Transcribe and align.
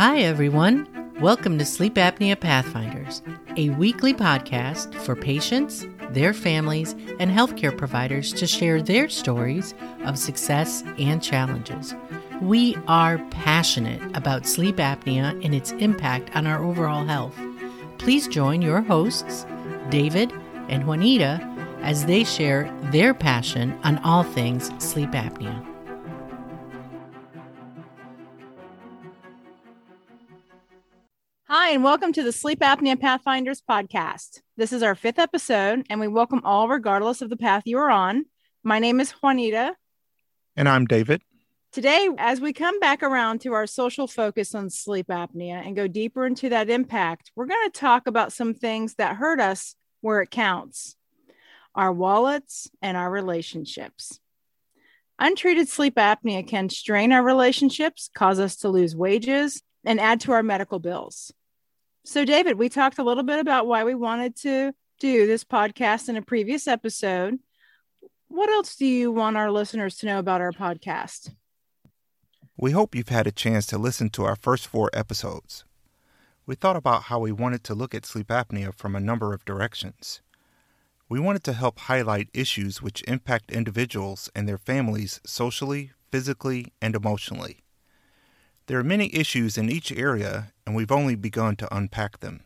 Hi, 0.00 0.20
everyone. 0.20 0.88
Welcome 1.20 1.58
to 1.58 1.64
Sleep 1.66 1.96
Apnea 1.96 2.40
Pathfinders, 2.40 3.20
a 3.58 3.68
weekly 3.68 4.14
podcast 4.14 4.94
for 4.94 5.14
patients, 5.14 5.84
their 6.12 6.32
families, 6.32 6.94
and 7.18 7.30
healthcare 7.30 7.76
providers 7.76 8.32
to 8.32 8.46
share 8.46 8.80
their 8.80 9.10
stories 9.10 9.74
of 10.06 10.18
success 10.18 10.82
and 10.98 11.22
challenges. 11.22 11.94
We 12.40 12.78
are 12.88 13.18
passionate 13.30 14.00
about 14.16 14.46
sleep 14.46 14.76
apnea 14.76 15.38
and 15.44 15.54
its 15.54 15.72
impact 15.72 16.34
on 16.34 16.46
our 16.46 16.64
overall 16.64 17.04
health. 17.04 17.38
Please 17.98 18.26
join 18.26 18.62
your 18.62 18.80
hosts, 18.80 19.44
David 19.90 20.32
and 20.70 20.86
Juanita, 20.86 21.46
as 21.82 22.06
they 22.06 22.24
share 22.24 22.74
their 22.84 23.12
passion 23.12 23.78
on 23.84 23.98
all 23.98 24.22
things 24.22 24.70
sleep 24.82 25.10
apnea. 25.10 25.69
Hi, 31.70 31.74
and 31.74 31.84
welcome 31.84 32.12
to 32.14 32.24
the 32.24 32.32
Sleep 32.32 32.58
Apnea 32.58 33.00
Pathfinders 33.00 33.62
podcast. 33.62 34.40
This 34.56 34.72
is 34.72 34.82
our 34.82 34.96
fifth 34.96 35.20
episode, 35.20 35.86
and 35.88 36.00
we 36.00 36.08
welcome 36.08 36.40
all, 36.44 36.68
regardless 36.68 37.22
of 37.22 37.30
the 37.30 37.36
path 37.36 37.62
you 37.64 37.78
are 37.78 37.92
on. 37.92 38.24
My 38.64 38.80
name 38.80 38.98
is 38.98 39.12
Juanita. 39.12 39.76
And 40.56 40.68
I'm 40.68 40.84
David. 40.84 41.22
Today, 41.70 42.08
as 42.18 42.40
we 42.40 42.52
come 42.52 42.80
back 42.80 43.04
around 43.04 43.42
to 43.42 43.52
our 43.52 43.68
social 43.68 44.08
focus 44.08 44.52
on 44.52 44.68
sleep 44.68 45.06
apnea 45.06 45.64
and 45.64 45.76
go 45.76 45.86
deeper 45.86 46.26
into 46.26 46.48
that 46.48 46.70
impact, 46.70 47.30
we're 47.36 47.46
going 47.46 47.70
to 47.70 47.78
talk 47.78 48.08
about 48.08 48.32
some 48.32 48.52
things 48.52 48.96
that 48.96 49.14
hurt 49.14 49.38
us 49.38 49.76
where 50.00 50.22
it 50.22 50.32
counts 50.32 50.96
our 51.76 51.92
wallets 51.92 52.68
and 52.82 52.96
our 52.96 53.12
relationships. 53.12 54.18
Untreated 55.20 55.68
sleep 55.68 55.94
apnea 55.94 56.44
can 56.44 56.68
strain 56.68 57.12
our 57.12 57.22
relationships, 57.22 58.10
cause 58.12 58.40
us 58.40 58.56
to 58.56 58.68
lose 58.68 58.96
wages, 58.96 59.62
and 59.84 60.00
add 60.00 60.20
to 60.22 60.32
our 60.32 60.42
medical 60.42 60.80
bills. 60.80 61.32
So, 62.10 62.24
David, 62.24 62.58
we 62.58 62.68
talked 62.68 62.98
a 62.98 63.04
little 63.04 63.22
bit 63.22 63.38
about 63.38 63.68
why 63.68 63.84
we 63.84 63.94
wanted 63.94 64.34
to 64.38 64.72
do 64.98 65.28
this 65.28 65.44
podcast 65.44 66.08
in 66.08 66.16
a 66.16 66.22
previous 66.22 66.66
episode. 66.66 67.38
What 68.26 68.50
else 68.50 68.74
do 68.74 68.84
you 68.84 69.12
want 69.12 69.36
our 69.36 69.48
listeners 69.48 69.96
to 69.98 70.06
know 70.06 70.18
about 70.18 70.40
our 70.40 70.50
podcast? 70.50 71.32
We 72.56 72.72
hope 72.72 72.96
you've 72.96 73.10
had 73.10 73.28
a 73.28 73.30
chance 73.30 73.64
to 73.66 73.78
listen 73.78 74.10
to 74.10 74.24
our 74.24 74.34
first 74.34 74.66
four 74.66 74.90
episodes. 74.92 75.64
We 76.46 76.56
thought 76.56 76.74
about 76.74 77.04
how 77.04 77.20
we 77.20 77.30
wanted 77.30 77.62
to 77.62 77.76
look 77.76 77.94
at 77.94 78.04
sleep 78.04 78.26
apnea 78.26 78.74
from 78.74 78.96
a 78.96 79.00
number 79.00 79.32
of 79.32 79.44
directions. 79.44 80.20
We 81.08 81.20
wanted 81.20 81.44
to 81.44 81.52
help 81.52 81.78
highlight 81.78 82.28
issues 82.34 82.82
which 82.82 83.04
impact 83.06 83.52
individuals 83.52 84.28
and 84.34 84.48
their 84.48 84.58
families 84.58 85.20
socially, 85.24 85.92
physically, 86.10 86.72
and 86.82 86.96
emotionally. 86.96 87.58
There 88.66 88.78
are 88.80 88.84
many 88.84 89.14
issues 89.14 89.56
in 89.56 89.68
each 89.68 89.90
area, 89.90 90.52
and 90.70 90.76
we've 90.76 90.92
only 90.92 91.16
begun 91.16 91.56
to 91.56 91.76
unpack 91.76 92.20
them. 92.20 92.44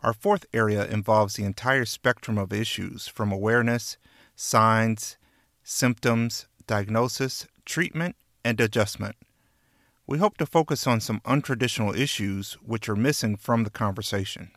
Our 0.00 0.14
fourth 0.14 0.46
area 0.54 0.86
involves 0.86 1.34
the 1.34 1.44
entire 1.44 1.84
spectrum 1.84 2.38
of 2.38 2.54
issues 2.54 3.06
from 3.06 3.30
awareness, 3.30 3.98
signs, 4.34 5.18
symptoms, 5.62 6.46
diagnosis, 6.66 7.46
treatment, 7.66 8.16
and 8.46 8.58
adjustment. 8.62 9.16
We 10.06 10.16
hope 10.16 10.38
to 10.38 10.46
focus 10.46 10.86
on 10.86 11.02
some 11.02 11.20
untraditional 11.26 11.94
issues 11.94 12.54
which 12.64 12.88
are 12.88 12.96
missing 12.96 13.36
from 13.36 13.64
the 13.64 13.70
conversation. 13.70 14.50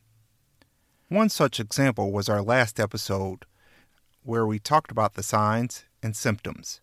One 1.09 1.27
such 1.27 1.59
example 1.59 2.13
was 2.13 2.29
our 2.29 2.41
last 2.41 2.79
episode, 2.79 3.43
where 4.23 4.47
we 4.47 4.59
talked 4.59 4.91
about 4.91 5.15
the 5.15 5.23
signs 5.23 5.83
and 6.01 6.15
symptoms. 6.15 6.79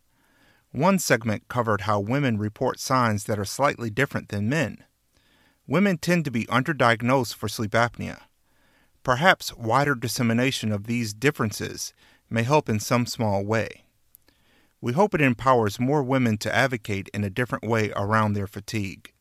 One 0.71 0.99
segment 0.99 1.49
covered 1.49 1.83
how 1.83 1.99
women 1.99 2.37
report 2.37 2.79
signs 2.79 3.25
that 3.25 3.39
are 3.39 3.47
slightly 3.47 3.89
different 3.89 4.29
than 4.29 4.51
men. 4.51 4.85
Women 5.67 5.97
tend 5.97 6.27
to 6.27 6.31
be 6.31 6.45
underdiagnosed 6.47 7.35
for 7.35 7.49
sleep 7.49 7.71
apnea. 7.71 8.21
Perhaps 9.03 9.55
wider 9.57 9.95
dissemination 9.95 10.71
of 10.71 10.85
these 10.85 11.15
differences 11.15 11.95
may 12.29 12.43
help 12.43 12.69
in 12.69 12.79
some 12.81 13.07
small 13.07 13.43
way. 13.43 13.85
We 14.83 14.93
hope 14.93 15.15
it 15.15 15.23
empowers 15.23 15.81
more 15.81 16.03
women 16.03 16.37
to 16.39 16.55
advocate 16.55 17.09
in 17.15 17.25
a 17.25 17.31
different 17.31 17.65
way 17.65 17.91
around 17.97 18.35
their 18.35 18.47
fatigue. 18.47 19.15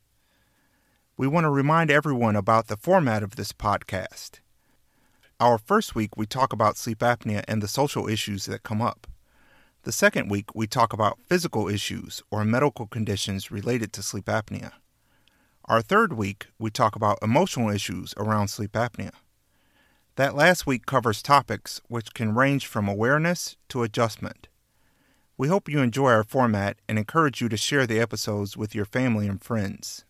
We 1.16 1.28
want 1.28 1.46
to 1.46 1.50
remind 1.50 1.90
everyone 1.90 2.36
about 2.36 2.68
the 2.68 2.76
format 2.76 3.24
of 3.24 3.38
this 3.38 3.54
podcast. 3.54 4.42
Our 5.40 5.58
first 5.58 5.96
week, 5.96 6.18
we 6.18 6.26
talk 6.26 6.52
about 6.52 6.76
sleep 6.76 7.00
apnea 7.00 7.46
and 7.48 7.64
the 7.64 7.70
social 7.70 8.10
issues 8.10 8.48
that 8.48 8.64
come 8.64 8.82
up. 8.82 9.08
The 9.84 9.94
second 9.94 10.30
week, 10.30 10.54
we 10.54 10.68
talk 10.68 10.92
about 10.92 11.20
physical 11.26 11.70
issues 11.70 12.22
or 12.30 12.44
medical 12.44 12.86
conditions 12.86 13.50
related 13.50 13.94
to 13.94 14.04
sleep 14.04 14.26
apnea. 14.26 14.74
Our 15.66 15.82
third 15.82 16.14
week, 16.14 16.48
we 16.60 16.70
talk 16.70 16.96
about 16.96 17.20
emotional 17.22 17.70
issues 17.70 18.14
around 18.18 18.50
sleep 18.50 18.74
apnea. 18.74 19.12
That 20.18 20.36
last 20.36 20.68
week 20.68 20.86
covers 20.86 21.22
topics 21.22 21.80
which 21.88 22.14
can 22.14 22.36
range 22.36 22.68
from 22.68 22.90
awareness 22.90 23.56
to 23.70 23.84
adjustment. 23.84 24.50
We 25.38 25.48
hope 25.48 25.70
you 25.70 25.80
enjoy 25.80 26.12
our 26.12 26.24
format 26.26 26.78
and 26.88 27.00
encourage 27.00 27.42
you 27.42 27.48
to 27.48 27.58
share 27.58 27.88
the 27.88 28.00
episodes 28.00 28.58
with 28.58 28.76
your 28.76 28.86
family 28.86 29.26
and 29.26 29.42
friends. 29.42 30.04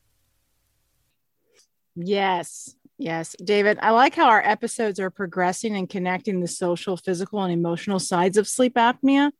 Yes, 1.96 2.76
yes. 2.98 3.36
David, 3.44 3.78
I 3.82 3.92
like 3.92 4.16
how 4.16 4.30
our 4.30 4.42
episodes 4.42 5.00
are 5.00 5.12
progressing 5.12 5.76
and 5.76 5.88
connecting 5.88 6.40
the 6.40 6.48
social, 6.48 6.98
physical, 6.98 7.44
and 7.44 7.54
emotional 7.54 8.00
sides 8.00 8.38
of 8.38 8.48
sleep 8.48 8.74
apnea 8.74 9.32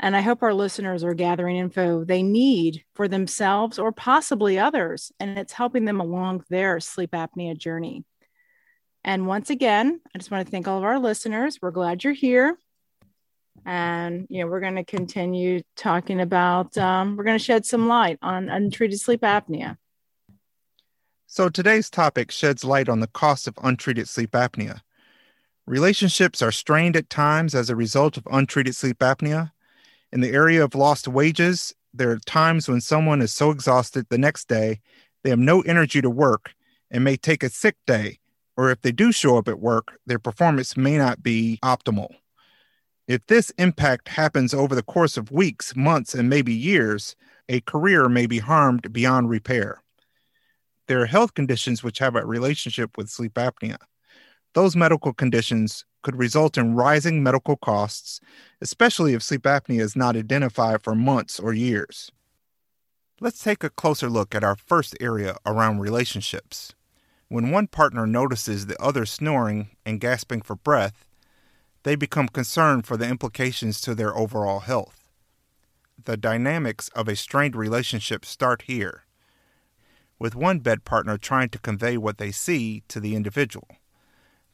and 0.00 0.16
I 0.16 0.20
hope 0.20 0.42
our 0.42 0.54
listeners 0.54 1.02
are 1.02 1.14
gathering 1.14 1.56
info 1.56 2.04
they 2.04 2.22
need 2.22 2.84
for 2.94 3.08
themselves 3.08 3.78
or 3.78 3.92
possibly 3.92 4.58
others, 4.58 5.12
and 5.18 5.38
it's 5.38 5.52
helping 5.52 5.84
them 5.84 6.00
along 6.00 6.44
their 6.48 6.80
sleep 6.80 7.12
apnea 7.12 7.56
journey. 7.56 8.04
And 9.04 9.26
once 9.26 9.50
again, 9.50 10.00
I 10.14 10.18
just 10.18 10.30
want 10.30 10.46
to 10.46 10.50
thank 10.50 10.68
all 10.68 10.78
of 10.78 10.84
our 10.84 10.98
listeners. 10.98 11.58
We're 11.60 11.70
glad 11.70 12.04
you're 12.04 12.12
here. 12.12 12.56
And, 13.64 14.26
you 14.30 14.40
know, 14.40 14.50
we're 14.50 14.60
going 14.60 14.76
to 14.76 14.84
continue 14.84 15.62
talking 15.76 16.20
about, 16.20 16.76
um, 16.78 17.16
we're 17.16 17.24
going 17.24 17.38
to 17.38 17.44
shed 17.44 17.66
some 17.66 17.88
light 17.88 18.18
on 18.22 18.48
untreated 18.48 19.00
sleep 19.00 19.22
apnea. 19.22 19.76
So 21.26 21.48
today's 21.48 21.90
topic 21.90 22.30
sheds 22.30 22.64
light 22.64 22.88
on 22.88 23.00
the 23.00 23.06
cost 23.08 23.48
of 23.48 23.58
untreated 23.62 24.08
sleep 24.08 24.30
apnea. 24.30 24.80
Relationships 25.66 26.40
are 26.40 26.52
strained 26.52 26.96
at 26.96 27.10
times 27.10 27.54
as 27.54 27.68
a 27.68 27.76
result 27.76 28.16
of 28.16 28.26
untreated 28.30 28.74
sleep 28.74 28.98
apnea 29.00 29.52
in 30.12 30.20
the 30.20 30.30
area 30.30 30.64
of 30.64 30.74
lost 30.74 31.08
wages, 31.08 31.74
there 31.92 32.10
are 32.10 32.18
times 32.26 32.68
when 32.68 32.80
someone 32.80 33.20
is 33.20 33.32
so 33.32 33.50
exhausted 33.50 34.06
the 34.08 34.18
next 34.18 34.48
day 34.48 34.80
they 35.22 35.30
have 35.30 35.38
no 35.38 35.62
energy 35.62 36.00
to 36.00 36.10
work 36.10 36.54
and 36.90 37.04
may 37.04 37.16
take 37.16 37.42
a 37.42 37.50
sick 37.50 37.76
day, 37.86 38.18
or 38.56 38.70
if 38.70 38.80
they 38.82 38.92
do 38.92 39.12
show 39.12 39.36
up 39.36 39.48
at 39.48 39.60
work, 39.60 39.98
their 40.06 40.18
performance 40.18 40.76
may 40.76 40.96
not 40.96 41.22
be 41.22 41.58
optimal. 41.62 42.14
If 43.06 43.26
this 43.26 43.50
impact 43.58 44.08
happens 44.08 44.52
over 44.52 44.74
the 44.74 44.82
course 44.82 45.16
of 45.16 45.30
weeks, 45.30 45.74
months, 45.74 46.14
and 46.14 46.28
maybe 46.28 46.52
years, 46.52 47.16
a 47.48 47.60
career 47.60 48.08
may 48.08 48.26
be 48.26 48.38
harmed 48.38 48.92
beyond 48.92 49.30
repair. 49.30 49.82
There 50.86 51.00
are 51.00 51.06
health 51.06 51.34
conditions 51.34 51.82
which 51.82 51.98
have 51.98 52.16
a 52.16 52.24
relationship 52.24 52.96
with 52.96 53.08
sleep 53.08 53.34
apnea. 53.34 53.78
Those 54.58 54.74
medical 54.74 55.12
conditions 55.12 55.84
could 56.02 56.16
result 56.16 56.58
in 56.58 56.74
rising 56.74 57.22
medical 57.22 57.56
costs, 57.56 58.20
especially 58.60 59.14
if 59.14 59.22
sleep 59.22 59.42
apnea 59.42 59.80
is 59.80 59.94
not 59.94 60.16
identified 60.16 60.82
for 60.82 60.96
months 60.96 61.38
or 61.38 61.52
years. 61.52 62.10
Let's 63.20 63.40
take 63.40 63.62
a 63.62 63.70
closer 63.70 64.10
look 64.10 64.34
at 64.34 64.42
our 64.42 64.56
first 64.56 64.96
area 65.00 65.36
around 65.46 65.78
relationships. 65.78 66.74
When 67.28 67.52
one 67.52 67.68
partner 67.68 68.04
notices 68.04 68.66
the 68.66 68.82
other 68.82 69.06
snoring 69.06 69.76
and 69.86 70.00
gasping 70.00 70.42
for 70.42 70.56
breath, 70.56 71.06
they 71.84 71.94
become 71.94 72.26
concerned 72.26 72.84
for 72.84 72.96
the 72.96 73.06
implications 73.06 73.80
to 73.82 73.94
their 73.94 74.16
overall 74.18 74.58
health. 74.58 75.08
The 76.04 76.16
dynamics 76.16 76.88
of 76.96 77.06
a 77.06 77.14
strained 77.14 77.54
relationship 77.54 78.24
start 78.24 78.62
here, 78.62 79.04
with 80.18 80.34
one 80.34 80.58
bed 80.58 80.84
partner 80.84 81.16
trying 81.16 81.50
to 81.50 81.60
convey 81.60 81.96
what 81.96 82.18
they 82.18 82.32
see 82.32 82.82
to 82.88 82.98
the 82.98 83.14
individual. 83.14 83.68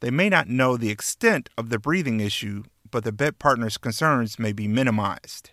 They 0.04 0.10
may 0.10 0.28
not 0.28 0.50
know 0.50 0.76
the 0.76 0.90
extent 0.90 1.48
of 1.56 1.70
the 1.70 1.78
breathing 1.78 2.20
issue, 2.20 2.64
but 2.90 3.04
the 3.04 3.10
bed 3.10 3.38
partner's 3.38 3.78
concerns 3.78 4.38
may 4.38 4.52
be 4.52 4.68
minimized. 4.68 5.52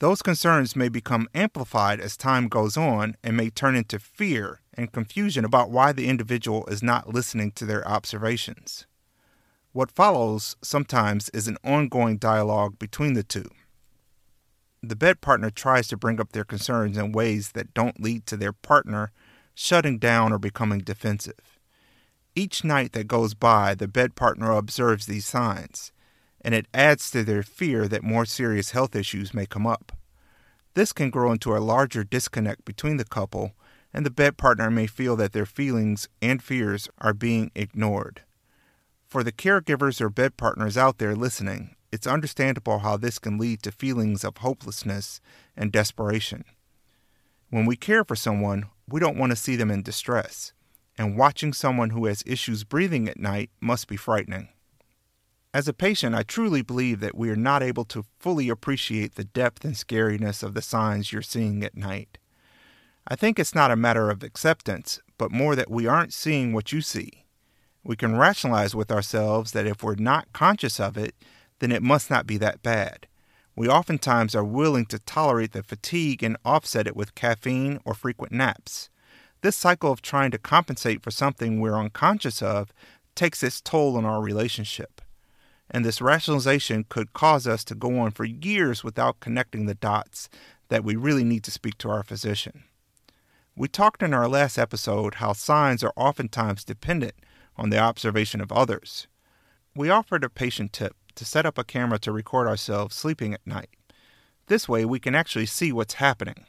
Those 0.00 0.20
concerns 0.20 0.74
may 0.74 0.88
become 0.88 1.28
amplified 1.32 2.00
as 2.00 2.16
time 2.16 2.48
goes 2.48 2.76
on 2.76 3.16
and 3.22 3.36
may 3.36 3.50
turn 3.50 3.76
into 3.76 4.00
fear 4.00 4.62
and 4.74 4.90
confusion 4.90 5.44
about 5.44 5.70
why 5.70 5.92
the 5.92 6.08
individual 6.08 6.66
is 6.66 6.82
not 6.82 7.14
listening 7.14 7.52
to 7.52 7.64
their 7.64 7.86
observations. 7.86 8.88
What 9.70 9.92
follows 9.92 10.56
sometimes 10.60 11.28
is 11.28 11.46
an 11.46 11.58
ongoing 11.62 12.18
dialogue 12.18 12.80
between 12.80 13.12
the 13.12 13.22
two. 13.22 13.48
The 14.82 14.96
bed 14.96 15.20
partner 15.20 15.50
tries 15.50 15.86
to 15.86 15.96
bring 15.96 16.20
up 16.20 16.32
their 16.32 16.42
concerns 16.42 16.96
in 16.96 17.12
ways 17.12 17.52
that 17.52 17.74
don't 17.74 18.02
lead 18.02 18.26
to 18.26 18.36
their 18.36 18.52
partner 18.52 19.12
shutting 19.54 19.98
down 19.98 20.32
or 20.32 20.38
becoming 20.40 20.80
defensive. 20.80 21.55
Each 22.38 22.62
night 22.62 22.92
that 22.92 23.08
goes 23.08 23.32
by, 23.32 23.74
the 23.74 23.88
bed 23.88 24.14
partner 24.14 24.52
observes 24.52 25.06
these 25.06 25.26
signs, 25.26 25.90
and 26.42 26.54
it 26.54 26.68
adds 26.74 27.10
to 27.10 27.24
their 27.24 27.42
fear 27.42 27.88
that 27.88 28.04
more 28.04 28.26
serious 28.26 28.72
health 28.72 28.94
issues 28.94 29.32
may 29.32 29.46
come 29.46 29.66
up. 29.66 29.92
This 30.74 30.92
can 30.92 31.08
grow 31.08 31.32
into 31.32 31.56
a 31.56 31.58
larger 31.58 32.04
disconnect 32.04 32.66
between 32.66 32.98
the 32.98 33.06
couple 33.06 33.54
and 33.94 34.04
the 34.04 34.10
bed 34.10 34.36
partner 34.36 34.70
may 34.70 34.86
feel 34.86 35.16
that 35.16 35.32
their 35.32 35.46
feelings 35.46 36.06
and 36.20 36.42
fears 36.42 36.90
are 36.98 37.14
being 37.14 37.50
ignored. 37.54 38.20
For 39.08 39.24
the 39.24 39.32
caregivers 39.32 40.02
or 40.02 40.10
bed 40.10 40.36
partners 40.36 40.76
out 40.76 40.98
there 40.98 41.16
listening, 41.16 41.74
it's 41.90 42.06
understandable 42.06 42.80
how 42.80 42.98
this 42.98 43.18
can 43.18 43.38
lead 43.38 43.62
to 43.62 43.72
feelings 43.72 44.22
of 44.22 44.36
hopelessness 44.36 45.22
and 45.56 45.72
desperation. 45.72 46.44
When 47.48 47.64
we 47.64 47.76
care 47.76 48.04
for 48.04 48.16
someone, 48.16 48.66
we 48.86 49.00
don't 49.00 49.16
want 49.16 49.30
to 49.30 49.36
see 49.36 49.56
them 49.56 49.70
in 49.70 49.82
distress, 49.82 50.52
and 50.98 51.16
watching 51.16 51.52
someone 51.52 51.90
who 51.90 52.06
has 52.06 52.22
issues 52.26 52.64
breathing 52.64 53.08
at 53.08 53.18
night 53.18 53.50
must 53.60 53.88
be 53.88 53.96
frightening. 53.96 54.48
As 55.52 55.68
a 55.68 55.72
patient, 55.72 56.14
I 56.14 56.22
truly 56.22 56.62
believe 56.62 57.00
that 57.00 57.16
we 57.16 57.30
are 57.30 57.36
not 57.36 57.62
able 57.62 57.84
to 57.86 58.04
fully 58.18 58.48
appreciate 58.48 59.14
the 59.14 59.24
depth 59.24 59.64
and 59.64 59.74
scariness 59.74 60.42
of 60.42 60.54
the 60.54 60.62
signs 60.62 61.12
you're 61.12 61.22
seeing 61.22 61.64
at 61.64 61.76
night. 61.76 62.18
I 63.08 63.16
think 63.16 63.38
it's 63.38 63.54
not 63.54 63.70
a 63.70 63.76
matter 63.76 64.10
of 64.10 64.22
acceptance, 64.22 65.00
but 65.16 65.30
more 65.30 65.56
that 65.56 65.70
we 65.70 65.86
aren't 65.86 66.12
seeing 66.12 66.52
what 66.52 66.72
you 66.72 66.80
see. 66.80 67.24
We 67.84 67.96
can 67.96 68.16
rationalize 68.16 68.74
with 68.74 68.90
ourselves 68.90 69.52
that 69.52 69.66
if 69.66 69.82
we're 69.82 69.94
not 69.94 70.32
conscious 70.32 70.80
of 70.80 70.96
it, 70.96 71.14
then 71.60 71.72
it 71.72 71.82
must 71.82 72.10
not 72.10 72.26
be 72.26 72.36
that 72.38 72.62
bad. 72.62 73.06
We 73.54 73.68
oftentimes 73.68 74.34
are 74.34 74.44
willing 74.44 74.86
to 74.86 74.98
tolerate 74.98 75.52
the 75.52 75.62
fatigue 75.62 76.22
and 76.22 76.36
offset 76.44 76.86
it 76.86 76.96
with 76.96 77.14
caffeine 77.14 77.80
or 77.84 77.94
frequent 77.94 78.32
naps. 78.32 78.90
This 79.46 79.54
cycle 79.54 79.92
of 79.92 80.02
trying 80.02 80.32
to 80.32 80.38
compensate 80.38 81.04
for 81.04 81.12
something 81.12 81.60
we're 81.60 81.78
unconscious 81.78 82.42
of 82.42 82.72
takes 83.14 83.44
its 83.44 83.60
toll 83.60 83.96
on 83.96 84.04
our 84.04 84.20
relationship 84.20 85.00
and 85.70 85.84
this 85.84 86.00
rationalization 86.00 86.84
could 86.88 87.12
cause 87.12 87.46
us 87.46 87.62
to 87.66 87.76
go 87.76 87.96
on 88.00 88.10
for 88.10 88.24
years 88.24 88.82
without 88.82 89.20
connecting 89.20 89.66
the 89.66 89.76
dots 89.76 90.28
that 90.68 90.82
we 90.82 90.96
really 90.96 91.22
need 91.22 91.44
to 91.44 91.52
speak 91.52 91.78
to 91.78 91.88
our 91.88 92.02
physician. 92.02 92.64
We 93.54 93.68
talked 93.68 94.02
in 94.02 94.12
our 94.12 94.26
last 94.26 94.58
episode 94.58 95.14
how 95.14 95.32
signs 95.32 95.84
are 95.84 95.92
oftentimes 95.94 96.64
dependent 96.64 97.14
on 97.56 97.70
the 97.70 97.78
observation 97.78 98.40
of 98.40 98.50
others. 98.50 99.06
We 99.76 99.90
offered 99.90 100.24
a 100.24 100.28
patient 100.28 100.72
tip 100.72 100.96
to 101.14 101.24
set 101.24 101.46
up 101.46 101.56
a 101.56 101.62
camera 101.62 102.00
to 102.00 102.10
record 102.10 102.48
ourselves 102.48 102.96
sleeping 102.96 103.32
at 103.32 103.46
night. 103.46 103.70
This 104.48 104.68
way, 104.68 104.84
we 104.84 104.98
can 104.98 105.14
actually 105.14 105.46
see 105.46 105.70
what's 105.70 105.94
happening. 105.94 106.46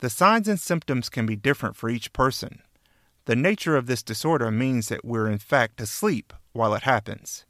The 0.00 0.10
signs 0.10 0.46
and 0.48 0.60
symptoms 0.60 1.08
can 1.08 1.24
be 1.26 1.36
different 1.36 1.76
for 1.76 1.88
each 1.88 2.12
person. 2.12 2.60
The 3.24 3.36
nature 3.36 3.76
of 3.76 3.86
this 3.86 4.02
disorder 4.02 4.50
means 4.50 4.88
that 4.88 5.04
we're 5.04 5.28
in 5.28 5.38
fact 5.38 5.80
asleep 5.80 6.32
while 6.52 6.74
it 6.74 6.82
happens. 6.82 7.44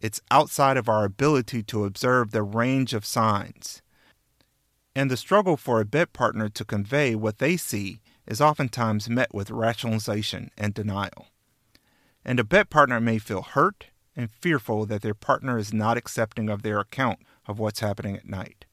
It's 0.00 0.20
outside 0.30 0.76
of 0.76 0.88
our 0.88 1.04
ability 1.04 1.64
to 1.64 1.84
observe 1.84 2.30
the 2.30 2.42
range 2.42 2.94
of 2.94 3.04
signs. 3.04 3.82
And 4.94 5.10
the 5.10 5.16
struggle 5.16 5.56
for 5.56 5.80
a 5.80 5.84
bed 5.84 6.12
partner 6.12 6.48
to 6.48 6.64
convey 6.64 7.14
what 7.14 7.38
they 7.38 7.56
see 7.56 8.00
is 8.26 8.40
oftentimes 8.40 9.08
met 9.08 9.34
with 9.34 9.50
rationalization 9.50 10.50
and 10.56 10.72
denial. 10.72 11.28
And 12.24 12.38
a 12.38 12.44
bed 12.44 12.70
partner 12.70 13.00
may 13.00 13.18
feel 13.18 13.42
hurt 13.42 13.86
and 14.14 14.30
fearful 14.30 14.86
that 14.86 15.02
their 15.02 15.14
partner 15.14 15.58
is 15.58 15.72
not 15.72 15.96
accepting 15.96 16.48
of 16.48 16.62
their 16.62 16.78
account 16.78 17.20
of 17.46 17.58
what's 17.58 17.80
happening 17.80 18.16
at 18.16 18.28
night. 18.28 18.66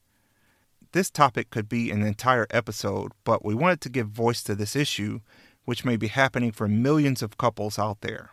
This 0.96 1.10
topic 1.10 1.50
could 1.50 1.68
be 1.68 1.92
an 1.92 2.04
entire 2.04 2.48
episode, 2.52 3.12
but 3.26 3.44
we 3.44 3.54
wanted 3.54 3.82
to 3.82 3.90
give 3.90 4.08
voice 4.08 4.42
to 4.44 4.56
this 4.56 4.78
issue, 4.78 5.20
which 5.66 5.84
may 5.84 5.98
be 5.98 6.08
happening 6.08 6.54
for 6.54 6.70
millions 6.70 7.22
of 7.22 7.38
couples 7.38 7.78
out 7.78 8.00
there. 8.00 8.30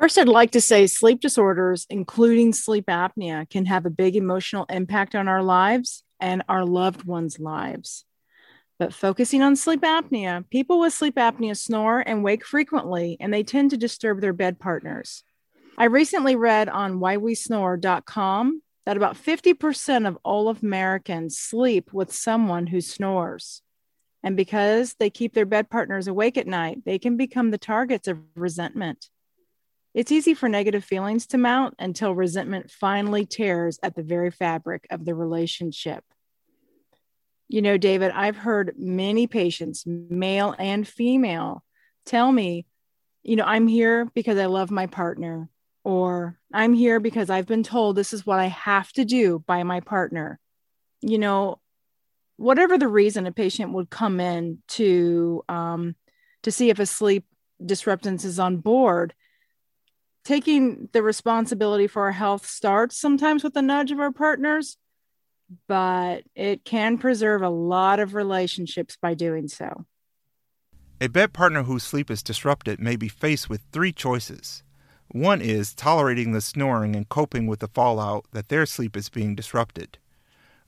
First, 0.00 0.18
I'd 0.18 0.28
like 0.28 0.50
to 0.50 0.60
say 0.60 0.88
sleep 0.88 1.20
disorders, 1.20 1.86
including 1.88 2.52
sleep 2.52 2.86
apnea, 2.86 3.48
can 3.48 3.66
have 3.66 3.86
a 3.86 3.90
big 3.90 4.16
emotional 4.16 4.66
impact 4.68 5.14
on 5.14 5.28
our 5.28 5.44
lives 5.44 6.02
and 6.18 6.42
our 6.48 6.64
loved 6.64 7.04
ones' 7.04 7.38
lives. 7.38 8.04
But 8.76 8.92
focusing 8.92 9.42
on 9.42 9.54
sleep 9.54 9.82
apnea, 9.82 10.50
people 10.50 10.80
with 10.80 10.92
sleep 10.92 11.14
apnea 11.14 11.56
snore 11.56 12.00
and 12.00 12.24
wake 12.24 12.44
frequently, 12.44 13.16
and 13.20 13.32
they 13.32 13.44
tend 13.44 13.70
to 13.70 13.76
disturb 13.76 14.20
their 14.20 14.32
bed 14.32 14.58
partners. 14.58 15.22
I 15.78 15.84
recently 15.84 16.34
read 16.34 16.68
on 16.68 16.98
whywesnore.com 16.98 18.62
that 18.90 18.96
about 18.96 19.16
50% 19.16 20.08
of 20.08 20.18
all 20.24 20.48
Americans 20.48 21.38
sleep 21.38 21.92
with 21.92 22.12
someone 22.12 22.66
who 22.66 22.80
snores. 22.80 23.62
And 24.22 24.36
because 24.36 24.94
they 24.98 25.10
keep 25.10 25.32
their 25.32 25.46
bed 25.46 25.70
partners 25.70 26.08
awake 26.08 26.36
at 26.36 26.48
night, 26.48 26.84
they 26.84 26.98
can 26.98 27.16
become 27.16 27.50
the 27.50 27.58
targets 27.58 28.08
of 28.08 28.18
resentment 28.34 29.08
it's 29.92 30.12
easy 30.12 30.34
for 30.34 30.48
negative 30.48 30.84
feelings 30.84 31.26
to 31.28 31.38
mount 31.38 31.74
until 31.78 32.14
resentment 32.14 32.70
finally 32.70 33.26
tears 33.26 33.78
at 33.82 33.96
the 33.96 34.02
very 34.02 34.30
fabric 34.30 34.86
of 34.90 35.04
the 35.04 35.14
relationship. 35.14 36.04
You 37.48 37.62
know, 37.62 37.76
David, 37.76 38.12
I've 38.12 38.36
heard 38.36 38.74
many 38.78 39.26
patients, 39.26 39.84
male 39.86 40.54
and 40.58 40.86
female, 40.86 41.64
tell 42.06 42.30
me, 42.30 42.66
you 43.24 43.34
know, 43.34 43.44
I'm 43.44 43.66
here 43.66 44.04
because 44.14 44.38
I 44.38 44.46
love 44.46 44.70
my 44.70 44.86
partner, 44.86 45.48
or 45.84 46.38
I'm 46.52 46.74
here 46.74 47.00
because 47.00 47.30
I've 47.30 47.46
been 47.46 47.62
told 47.62 47.96
this 47.96 48.12
is 48.12 48.26
what 48.26 48.38
I 48.38 48.46
have 48.46 48.92
to 48.92 49.04
do 49.04 49.42
by 49.46 49.62
my 49.62 49.80
partner. 49.80 50.38
You 51.00 51.18
know, 51.18 51.60
whatever 52.36 52.78
the 52.78 52.88
reason 52.88 53.26
a 53.26 53.32
patient 53.32 53.72
would 53.72 53.90
come 53.90 54.20
in 54.20 54.58
to 54.68 55.42
um, 55.48 55.94
to 56.42 56.50
see 56.50 56.70
if 56.70 56.78
a 56.78 56.86
sleep 56.86 57.26
disruptance 57.64 58.24
is 58.24 58.38
on 58.38 58.58
board, 58.58 59.14
taking 60.24 60.88
the 60.92 61.02
responsibility 61.02 61.86
for 61.86 62.02
our 62.02 62.12
health 62.12 62.46
starts 62.46 62.96
sometimes 62.96 63.44
with 63.44 63.54
the 63.54 63.62
nudge 63.62 63.90
of 63.90 64.00
our 64.00 64.12
partners, 64.12 64.76
but 65.68 66.22
it 66.34 66.64
can 66.64 66.98
preserve 66.98 67.42
a 67.42 67.50
lot 67.50 68.00
of 68.00 68.14
relationships 68.14 68.96
by 69.00 69.14
doing 69.14 69.48
so. 69.48 69.86
A 71.00 71.08
bed 71.08 71.32
partner 71.32 71.62
whose 71.62 71.82
sleep 71.82 72.10
is 72.10 72.22
disrupted 72.22 72.78
may 72.78 72.96
be 72.96 73.08
faced 73.08 73.48
with 73.48 73.62
three 73.72 73.92
choices. 73.92 74.62
One 75.12 75.42
is 75.42 75.74
tolerating 75.74 76.30
the 76.30 76.40
snoring 76.40 76.94
and 76.94 77.08
coping 77.08 77.48
with 77.48 77.58
the 77.58 77.66
fallout 77.66 78.26
that 78.30 78.48
their 78.48 78.64
sleep 78.64 78.96
is 78.96 79.08
being 79.08 79.34
disrupted. 79.34 79.98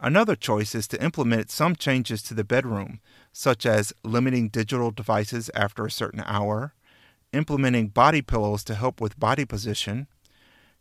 Another 0.00 0.35
choice 0.35 0.75
is 0.75 0.89
to 0.89 1.03
implement 1.03 1.49
some 1.49 1.77
changes 1.77 2.25
to 2.25 2.35
the 2.35 2.43
bedroom, 2.43 2.99
such 3.33 3.65
as 3.65 3.93
limiting 4.03 4.49
digital 4.49 4.91
devices 4.91 5.49
after 5.55 5.87
a 5.87 5.93
certain 5.93 6.25
hour, 6.27 6.75
implementing 7.33 7.87
body 7.87 8.21
pillows 8.21 8.65
to 8.65 8.75
help 8.75 9.00
with 9.00 9.19
body 9.19 9.44
position, 9.44 10.09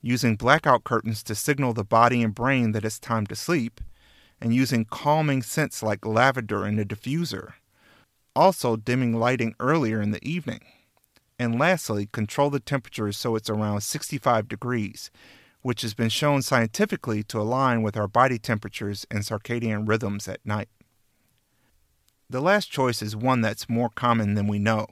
using 0.02 0.36
blackout 0.36 0.84
curtains 0.84 1.22
to 1.22 1.36
signal 1.36 1.74
the 1.74 1.84
body 1.84 2.24
and 2.24 2.34
brain 2.34 2.72
that 2.72 2.84
it's 2.84 2.98
time 2.98 3.28
to 3.28 3.36
sleep, 3.36 3.80
and 4.42 4.56
using 4.56 4.86
calming 4.86 5.44
scents 5.44 5.84
like 5.84 6.04
lavender 6.04 6.66
in 6.66 6.80
a 6.80 6.84
diffuser. 6.84 7.54
Also, 8.36 8.75
dimming 8.75 9.14
lighting 9.14 9.54
earlier 9.60 10.02
in 10.02 10.10
the 10.10 10.28
evening. 10.28 10.62
And 11.42 11.57
lastly, 11.57 12.06
control 12.06 12.52
the 12.52 12.60
temperature 12.60 13.12
so 13.12 13.36
it's 13.36 13.50
around 13.50 13.81
65 13.81 14.48
degrees, 14.48 15.10
which 15.64 15.81
has 15.81 15.95
been 15.95 16.10
shown 16.10 16.44
scientifically 16.44 17.24
to 17.24 17.42
align 17.42 17.81
with 17.81 17.98
our 17.98 18.07
body 18.07 18.38
temperatures 18.38 19.07
and 19.10 19.24
circadian 19.24 19.90
rhythms 19.90 20.28
at 20.28 20.45
night. 20.45 20.69
The 22.30 22.42
last 22.42 22.69
choice 22.69 23.02
is 23.02 23.16
one 23.16 23.42
that's 23.42 23.68
more 23.68 23.90
common 23.90 24.36
than 24.36 24.45
we 24.45 24.60
know. 24.60 24.86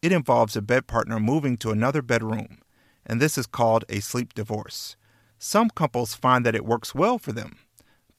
It 0.00 0.12
involves 0.12 0.54
a 0.54 0.62
bed 0.62 0.86
partner 0.86 1.18
moving 1.18 1.56
to 1.56 1.72
another 1.72 2.00
bedroom, 2.00 2.58
and 3.04 3.20
this 3.20 3.36
is 3.36 3.46
called 3.48 3.84
a 3.88 3.98
sleep 3.98 4.34
divorce. 4.34 4.94
Some 5.36 5.68
couples 5.68 6.14
find 6.14 6.46
that 6.46 6.54
it 6.54 6.64
works 6.64 6.94
well 6.94 7.18
for 7.18 7.32
them, 7.32 7.58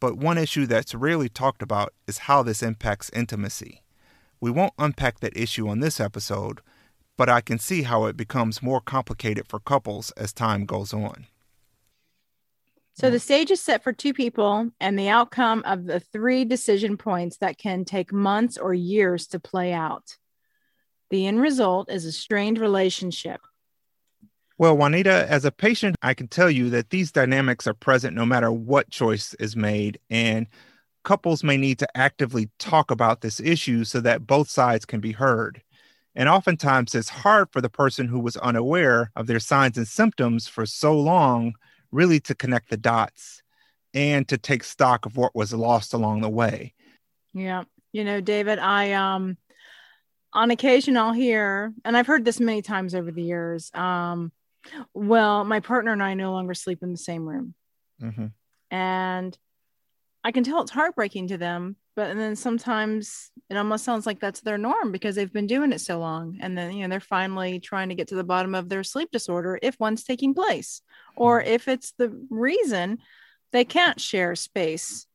but 0.01 0.17
one 0.17 0.37
issue 0.37 0.65
that's 0.65 0.93
rarely 0.93 1.29
talked 1.29 1.61
about 1.61 1.93
is 2.07 2.27
how 2.27 2.43
this 2.43 2.61
impacts 2.61 3.09
intimacy. 3.11 3.83
We 4.41 4.51
won't 4.51 4.73
unpack 4.77 5.21
that 5.21 5.37
issue 5.37 5.69
on 5.69 5.79
this 5.79 6.01
episode, 6.01 6.59
but 7.17 7.29
I 7.29 7.41
can 7.41 7.59
see 7.59 7.83
how 7.83 8.05
it 8.05 8.17
becomes 8.17 8.63
more 8.63 8.81
complicated 8.81 9.47
for 9.47 9.59
couples 9.59 10.11
as 10.11 10.33
time 10.33 10.65
goes 10.65 10.93
on. 10.93 11.27
So 12.95 13.09
the 13.09 13.19
stage 13.19 13.49
is 13.49 13.59
set 13.59 13.83
for 13.83 13.91
two 13.91 14.13
people, 14.13 14.69
and 14.79 14.97
the 14.97 15.09
outcome 15.09 15.63
of 15.65 15.85
the 15.85 15.99
three 15.99 16.45
decision 16.45 16.95
points 16.95 17.37
that 17.37 17.57
can 17.57 17.85
take 17.85 18.13
months 18.13 18.57
or 18.57 18.73
years 18.73 19.25
to 19.27 19.39
play 19.39 19.73
out. 19.73 20.17
The 21.09 21.25
end 21.25 21.41
result 21.41 21.91
is 21.91 22.05
a 22.05 22.11
strained 22.11 22.59
relationship. 22.59 23.41
Well, 24.59 24.77
Juanita, 24.77 25.29
as 25.29 25.43
a 25.43 25.51
patient, 25.51 25.95
I 26.03 26.13
can 26.13 26.27
tell 26.27 26.49
you 26.49 26.69
that 26.69 26.91
these 26.91 27.11
dynamics 27.11 27.65
are 27.65 27.73
present 27.73 28.15
no 28.15 28.25
matter 28.25 28.51
what 28.51 28.91
choice 28.91 29.33
is 29.35 29.55
made. 29.55 29.99
And 30.11 30.45
couples 31.03 31.43
may 31.43 31.57
need 31.57 31.79
to 31.79 31.97
actively 31.97 32.49
talk 32.59 32.91
about 32.91 33.21
this 33.21 33.39
issue 33.39 33.83
so 33.83 33.99
that 34.01 34.27
both 34.27 34.49
sides 34.49 34.85
can 34.85 34.99
be 34.99 35.11
heard. 35.11 35.63
And 36.15 36.29
oftentimes, 36.29 36.93
it's 36.93 37.09
hard 37.09 37.49
for 37.51 37.59
the 37.59 37.69
person 37.69 38.07
who 38.07 38.19
was 38.19 38.37
unaware 38.37 39.11
of 39.15 39.27
their 39.27 39.39
signs 39.39 39.77
and 39.77 39.87
symptoms 39.87 40.47
for 40.47 40.65
so 40.65 40.97
long 40.97 41.55
really 41.91 42.19
to 42.21 42.35
connect 42.35 42.69
the 42.69 42.77
dots 42.77 43.41
and 43.93 44.27
to 44.27 44.37
take 44.37 44.63
stock 44.63 45.05
of 45.05 45.17
what 45.17 45.35
was 45.35 45.53
lost 45.53 45.93
along 45.93 46.21
the 46.21 46.29
way. 46.29 46.73
Yeah. 47.33 47.63
You 47.91 48.03
know, 48.03 48.21
David, 48.21 48.59
I 48.59 48.93
um 48.93 49.37
on 50.33 50.51
occasion 50.51 50.97
I'll 50.97 51.13
hear, 51.13 51.73
and 51.85 51.95
I've 51.95 52.07
heard 52.07 52.25
this 52.25 52.39
many 52.39 52.61
times 52.61 52.95
over 52.95 53.11
the 53.11 53.21
years. 53.21 53.71
Um, 53.73 54.31
well, 54.93 55.43
my 55.43 55.59
partner 55.59 55.91
and 55.91 56.01
I 56.01 56.15
no 56.15 56.31
longer 56.31 56.55
sleep 56.55 56.79
in 56.81 56.91
the 56.91 56.97
same 56.97 57.27
room, 57.27 57.53
mm-hmm. 58.01 58.27
and 58.71 59.37
I 60.23 60.31
can 60.31 60.43
tell 60.43 60.61
it's 60.61 60.71
heartbreaking 60.71 61.27
to 61.27 61.37
them 61.37 61.75
but 61.95 62.09
and 62.09 62.19
then 62.19 62.35
sometimes 62.35 63.31
it 63.49 63.57
almost 63.57 63.83
sounds 63.85 64.05
like 64.05 64.19
that's 64.19 64.41
their 64.41 64.57
norm 64.57 64.91
because 64.91 65.15
they've 65.15 65.31
been 65.31 65.47
doing 65.47 65.71
it 65.71 65.81
so 65.81 65.99
long. 65.99 66.37
And 66.41 66.57
then 66.57 66.73
you 66.73 66.83
know 66.83 66.89
they're 66.89 66.99
finally 66.99 67.59
trying 67.59 67.89
to 67.89 67.95
get 67.95 68.07
to 68.09 68.15
the 68.15 68.23
bottom 68.23 68.55
of 68.55 68.69
their 68.69 68.83
sleep 68.83 69.11
disorder 69.11 69.59
if 69.61 69.79
one's 69.79 70.03
taking 70.03 70.33
place 70.33 70.81
or 71.15 71.41
Hmm. 71.41 71.47
if 71.47 71.67
it's 71.67 71.93
the 71.97 72.09
reason 72.29 72.99
they 73.51 73.65
can't 73.65 73.99
share 74.01 74.35
space. 74.35 75.05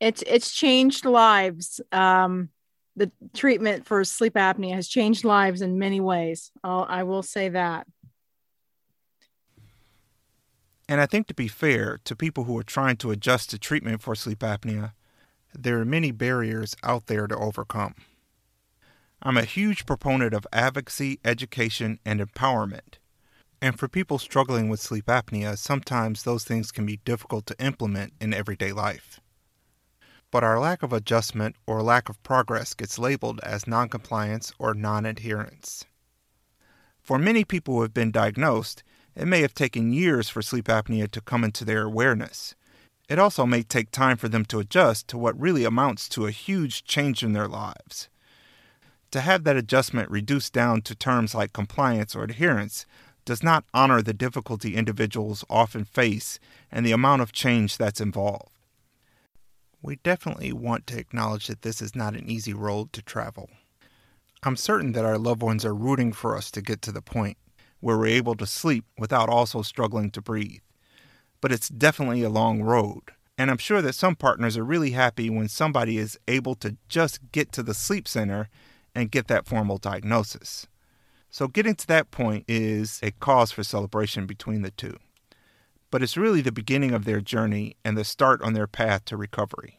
It's 0.00 0.22
it's 0.26 0.52
changed 0.52 1.04
lives. 1.04 1.80
Um 1.92 2.50
the 2.96 3.10
treatment 3.32 3.86
for 3.86 4.04
sleep 4.04 4.34
apnea 4.34 4.74
has 4.74 4.88
changed 4.88 5.24
lives 5.24 5.62
in 5.62 5.78
many 5.78 6.00
ways. 6.00 6.50
I'll, 6.64 6.84
i 6.88 7.04
will 7.04 7.22
say 7.22 7.48
that. 7.50 7.86
And 10.88 11.00
I 11.00 11.06
think 11.06 11.26
to 11.28 11.34
be 11.34 11.48
fair 11.48 12.00
to 12.04 12.16
people 12.16 12.44
who 12.44 12.58
are 12.58 12.62
trying 12.62 12.96
to 12.98 13.10
adjust 13.10 13.50
to 13.50 13.58
treatment 13.58 14.00
for 14.02 14.14
sleep 14.14 14.38
apnea, 14.40 14.92
there 15.54 15.80
are 15.80 15.84
many 15.84 16.10
barriers 16.10 16.76
out 16.82 17.06
there 17.06 17.26
to 17.26 17.36
overcome. 17.36 17.94
I'm 19.22 19.36
a 19.36 19.44
huge 19.44 19.86
proponent 19.86 20.32
of 20.32 20.46
advocacy, 20.52 21.18
education, 21.24 21.98
and 22.04 22.20
empowerment. 22.20 22.98
And 23.60 23.78
for 23.78 23.88
people 23.88 24.18
struggling 24.18 24.68
with 24.68 24.80
sleep 24.80 25.06
apnea, 25.06 25.58
sometimes 25.58 26.22
those 26.22 26.44
things 26.44 26.70
can 26.70 26.86
be 26.86 26.98
difficult 27.04 27.46
to 27.46 27.60
implement 27.60 28.12
in 28.20 28.32
everyday 28.32 28.72
life. 28.72 29.20
But 30.30 30.44
our 30.44 30.60
lack 30.60 30.82
of 30.82 30.92
adjustment 30.92 31.56
or 31.66 31.82
lack 31.82 32.08
of 32.08 32.22
progress 32.22 32.74
gets 32.74 32.98
labeled 32.98 33.40
as 33.42 33.66
noncompliance 33.66 34.52
or 34.58 34.74
non 34.74 35.06
adherence. 35.06 35.84
For 37.00 37.18
many 37.18 37.44
people 37.44 37.74
who 37.74 37.82
have 37.82 37.94
been 37.94 38.12
diagnosed, 38.12 38.84
it 39.16 39.26
may 39.26 39.40
have 39.40 39.54
taken 39.54 39.92
years 39.92 40.28
for 40.28 40.42
sleep 40.42 40.66
apnea 40.66 41.10
to 41.10 41.20
come 41.20 41.42
into 41.42 41.64
their 41.64 41.82
awareness. 41.82 42.54
It 43.08 43.18
also 43.18 43.46
may 43.46 43.62
take 43.62 43.90
time 43.90 44.18
for 44.18 44.28
them 44.28 44.44
to 44.46 44.58
adjust 44.58 45.08
to 45.08 45.18
what 45.18 45.40
really 45.40 45.64
amounts 45.64 46.08
to 46.10 46.26
a 46.26 46.30
huge 46.30 46.84
change 46.84 47.22
in 47.22 47.32
their 47.32 47.48
lives. 47.48 48.08
To 49.12 49.22
have 49.22 49.44
that 49.44 49.56
adjustment 49.56 50.10
reduced 50.10 50.52
down 50.52 50.82
to 50.82 50.94
terms 50.94 51.34
like 51.34 51.54
compliance 51.54 52.14
or 52.14 52.22
adherence 52.22 52.84
does 53.24 53.42
not 53.42 53.64
honor 53.72 54.02
the 54.02 54.12
difficulty 54.12 54.76
individuals 54.76 55.44
often 55.48 55.84
face 55.84 56.38
and 56.70 56.84
the 56.84 56.92
amount 56.92 57.22
of 57.22 57.32
change 57.32 57.78
that's 57.78 58.00
involved. 58.00 58.52
We 59.80 59.96
definitely 59.96 60.52
want 60.52 60.86
to 60.88 60.98
acknowledge 60.98 61.46
that 61.46 61.62
this 61.62 61.80
is 61.80 61.94
not 61.94 62.14
an 62.14 62.28
easy 62.28 62.52
road 62.52 62.92
to 62.92 63.02
travel. 63.02 63.48
I'm 64.42 64.56
certain 64.56 64.92
that 64.92 65.04
our 65.04 65.18
loved 65.18 65.42
ones 65.42 65.64
are 65.64 65.74
rooting 65.74 66.12
for 66.12 66.36
us 66.36 66.50
to 66.50 66.62
get 66.62 66.82
to 66.82 66.92
the 66.92 67.02
point 67.02 67.38
where 67.80 67.96
we're 67.96 68.06
able 68.08 68.34
to 68.34 68.46
sleep 68.46 68.84
without 68.98 69.28
also 69.28 69.62
struggling 69.62 70.10
to 70.10 70.20
breathe. 70.20 70.60
But 71.40 71.52
it's 71.52 71.68
definitely 71.68 72.22
a 72.22 72.30
long 72.30 72.62
road, 72.62 73.02
and 73.36 73.50
I'm 73.50 73.58
sure 73.58 73.80
that 73.80 73.94
some 73.94 74.16
partners 74.16 74.56
are 74.56 74.64
really 74.64 74.90
happy 74.90 75.30
when 75.30 75.48
somebody 75.48 75.98
is 75.98 76.18
able 76.26 76.54
to 76.56 76.76
just 76.88 77.20
get 77.30 77.52
to 77.52 77.62
the 77.62 77.74
sleep 77.74 78.08
center 78.08 78.48
and 78.94 79.10
get 79.10 79.28
that 79.28 79.46
formal 79.46 79.78
diagnosis. 79.78 80.66
So, 81.30 81.46
getting 81.46 81.74
to 81.76 81.86
that 81.88 82.10
point 82.10 82.44
is 82.48 82.98
a 83.02 83.12
cause 83.12 83.52
for 83.52 83.62
celebration 83.62 84.26
between 84.26 84.62
the 84.62 84.70
two. 84.70 84.96
But 85.90 86.02
it's 86.02 86.16
really 86.16 86.40
the 86.40 86.52
beginning 86.52 86.92
of 86.92 87.04
their 87.04 87.20
journey 87.20 87.76
and 87.84 87.96
the 87.96 88.04
start 88.04 88.42
on 88.42 88.54
their 88.54 88.66
path 88.66 89.04
to 89.06 89.16
recovery. 89.16 89.78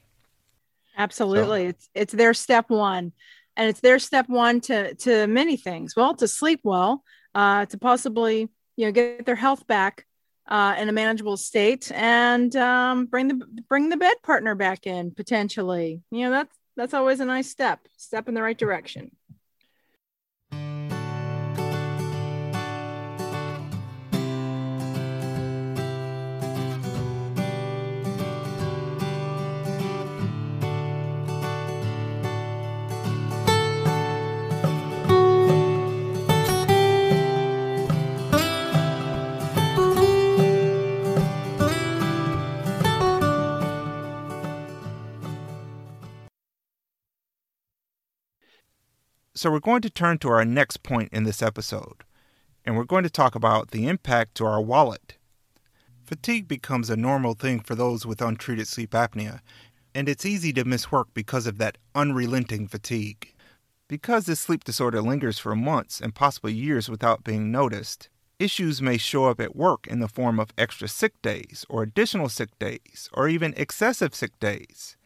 Absolutely. 0.97 1.65
It's 1.65 1.89
it's 1.93 2.13
their 2.13 2.33
step 2.33 2.69
one. 2.69 3.13
And 3.55 3.69
it's 3.69 3.81
their 3.81 3.99
step 3.99 4.29
one 4.29 4.61
to 4.61 4.93
to 4.95 5.27
many 5.27 5.57
things. 5.57 5.95
Well, 5.95 6.13
to 6.15 6.27
sleep 6.27 6.61
well, 6.63 7.03
uh, 7.35 7.65
to 7.65 7.77
possibly, 7.77 8.49
you 8.75 8.85
know, 8.85 8.91
get 8.91 9.25
their 9.25 9.35
health 9.35 9.67
back 9.67 10.05
uh, 10.49 10.75
in 10.77 10.89
a 10.89 10.91
manageable 10.91 11.37
state 11.37 11.91
and 11.93 12.55
um, 12.55 13.05
bring 13.05 13.27
the 13.27 13.45
bring 13.69 13.89
the 13.89 13.97
bed 13.97 14.15
partner 14.23 14.55
back 14.55 14.87
in 14.87 15.11
potentially. 15.11 16.01
You 16.11 16.25
know, 16.25 16.31
that's 16.31 16.55
that's 16.75 16.93
always 16.93 17.19
a 17.19 17.25
nice 17.25 17.49
step, 17.49 17.79
step 17.97 18.27
in 18.27 18.33
the 18.33 18.41
right 18.41 18.57
direction. 18.57 19.11
So, 49.35 49.51
we're 49.51 49.59
going 49.59 49.83
to 49.83 49.91
turn 49.91 50.17
to 50.19 50.29
our 50.29 50.43
next 50.43 50.81
point 50.81 51.13
in 51.13 51.23
this 51.23 51.43
episode, 51.43 52.03
and 52.65 52.75
we're 52.75 52.83
going 52.83 53.03
to 53.03 53.11
talk 53.11 53.35
about 53.35 53.69
the 53.69 53.87
impact 53.87 54.33
to 54.35 54.45
our 54.45 54.59
wallet. 54.59 55.17
Fatigue 56.03 56.47
becomes 56.47 56.89
a 56.89 56.97
normal 56.97 57.35
thing 57.35 57.59
for 57.59 57.75
those 57.75 58.07
with 58.07 58.23
untreated 58.23 58.67
sleep 58.67 58.91
apnea, 58.91 59.41
and 59.93 60.09
it's 60.09 60.25
easy 60.25 60.51
to 60.53 60.65
miss 60.65 60.91
work 60.91 61.09
because 61.13 61.45
of 61.45 61.59
that 61.59 61.77
unrelenting 61.93 62.67
fatigue. 62.67 63.35
Because 63.87 64.25
this 64.25 64.39
sleep 64.39 64.63
disorder 64.63 64.99
lingers 64.99 65.37
for 65.37 65.55
months 65.55 66.01
and 66.01 66.15
possibly 66.15 66.51
years 66.51 66.89
without 66.89 67.23
being 67.23 67.51
noticed, 67.51 68.09
issues 68.39 68.81
may 68.81 68.97
show 68.97 69.25
up 69.25 69.39
at 69.39 69.55
work 69.55 69.85
in 69.85 69.99
the 69.99 70.07
form 70.07 70.39
of 70.39 70.53
extra 70.57 70.87
sick 70.87 71.13
days, 71.21 71.67
or 71.69 71.83
additional 71.83 72.29
sick 72.29 72.57
days, 72.57 73.09
or 73.13 73.29
even 73.29 73.53
excessive 73.57 74.15
sick 74.15 74.37
days. 74.39 74.97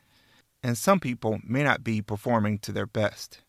And 0.64 0.78
some 0.78 1.02
people 1.02 1.40
may 1.44 1.64
not 1.64 1.84
be 1.84 2.02
performing 2.02 2.60
to 2.60 2.72
their 2.72 2.88
best. 2.88 3.42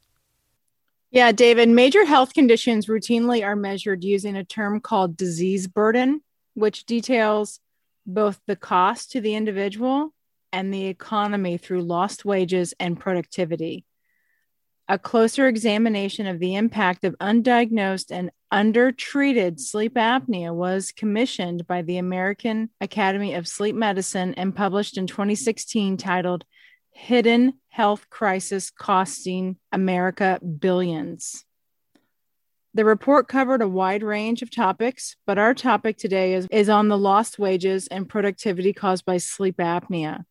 Yeah, 1.15 1.31
David, 1.31 1.69
major 1.69 2.05
health 2.05 2.35
conditions 2.35 2.87
routinely 2.87 3.45
are 3.45 3.55
measured 3.55 4.03
using 4.03 4.35
a 4.35 4.43
term 4.43 4.81
called 4.81 5.17
disease 5.17 5.69
burden, 5.69 6.23
which 6.55 6.87
details 6.87 7.61
both 8.05 8.41
the 8.49 8.57
cost 8.57 9.13
to 9.13 9.21
the 9.21 9.37
individual 9.37 10.13
and 10.53 10.75
the 10.75 10.87
economy 10.87 11.57
through 11.57 11.83
lost 11.83 12.25
wages 12.25 12.75
and 12.81 12.99
productivity. 12.99 13.85
A 14.89 14.99
closer 14.99 15.47
examination 15.47 16.27
of 16.27 16.41
the 16.41 16.57
impact 16.57 17.05
of 17.05 17.15
undiagnosed 17.21 18.11
and 18.11 18.33
undertreated 18.51 19.61
sleep 19.61 19.95
apnea 19.95 20.53
was 20.53 20.91
commissioned 20.91 21.65
by 21.69 21.83
the 21.83 21.99
American 21.99 22.71
Academy 22.81 23.35
of 23.35 23.47
Sleep 23.47 23.77
Medicine 23.77 24.35
and 24.35 24.53
published 24.53 24.99
in 24.99 25.07
2016 25.07 25.97
titled 25.97 26.45
Hidden 26.95 27.55
Health 27.69 28.09
Crisis 28.09 28.71
Costing 28.71 29.57
America 29.73 30.41
Billions. 30.41 31.45
The 32.73 32.85
report 32.85 33.29
covered 33.29 33.63
a 33.63 33.69
wide 33.69 34.03
range 34.03 34.43
of 34.43 34.51
topics, 34.51 35.17
but 35.27 35.39
our 35.39 35.55
topic 35.55 35.99
today 35.99 36.35
is, 36.35 36.47
is 36.51 36.69
on 36.69 36.89
the 36.89 36.97
lost 36.97 37.39
wages 37.39 37.89
and 37.89 38.09
productivity 38.09 38.73
caused 38.73 39.05
by 39.05 39.19
sleep 39.19 39.59
apnea. 39.59 40.25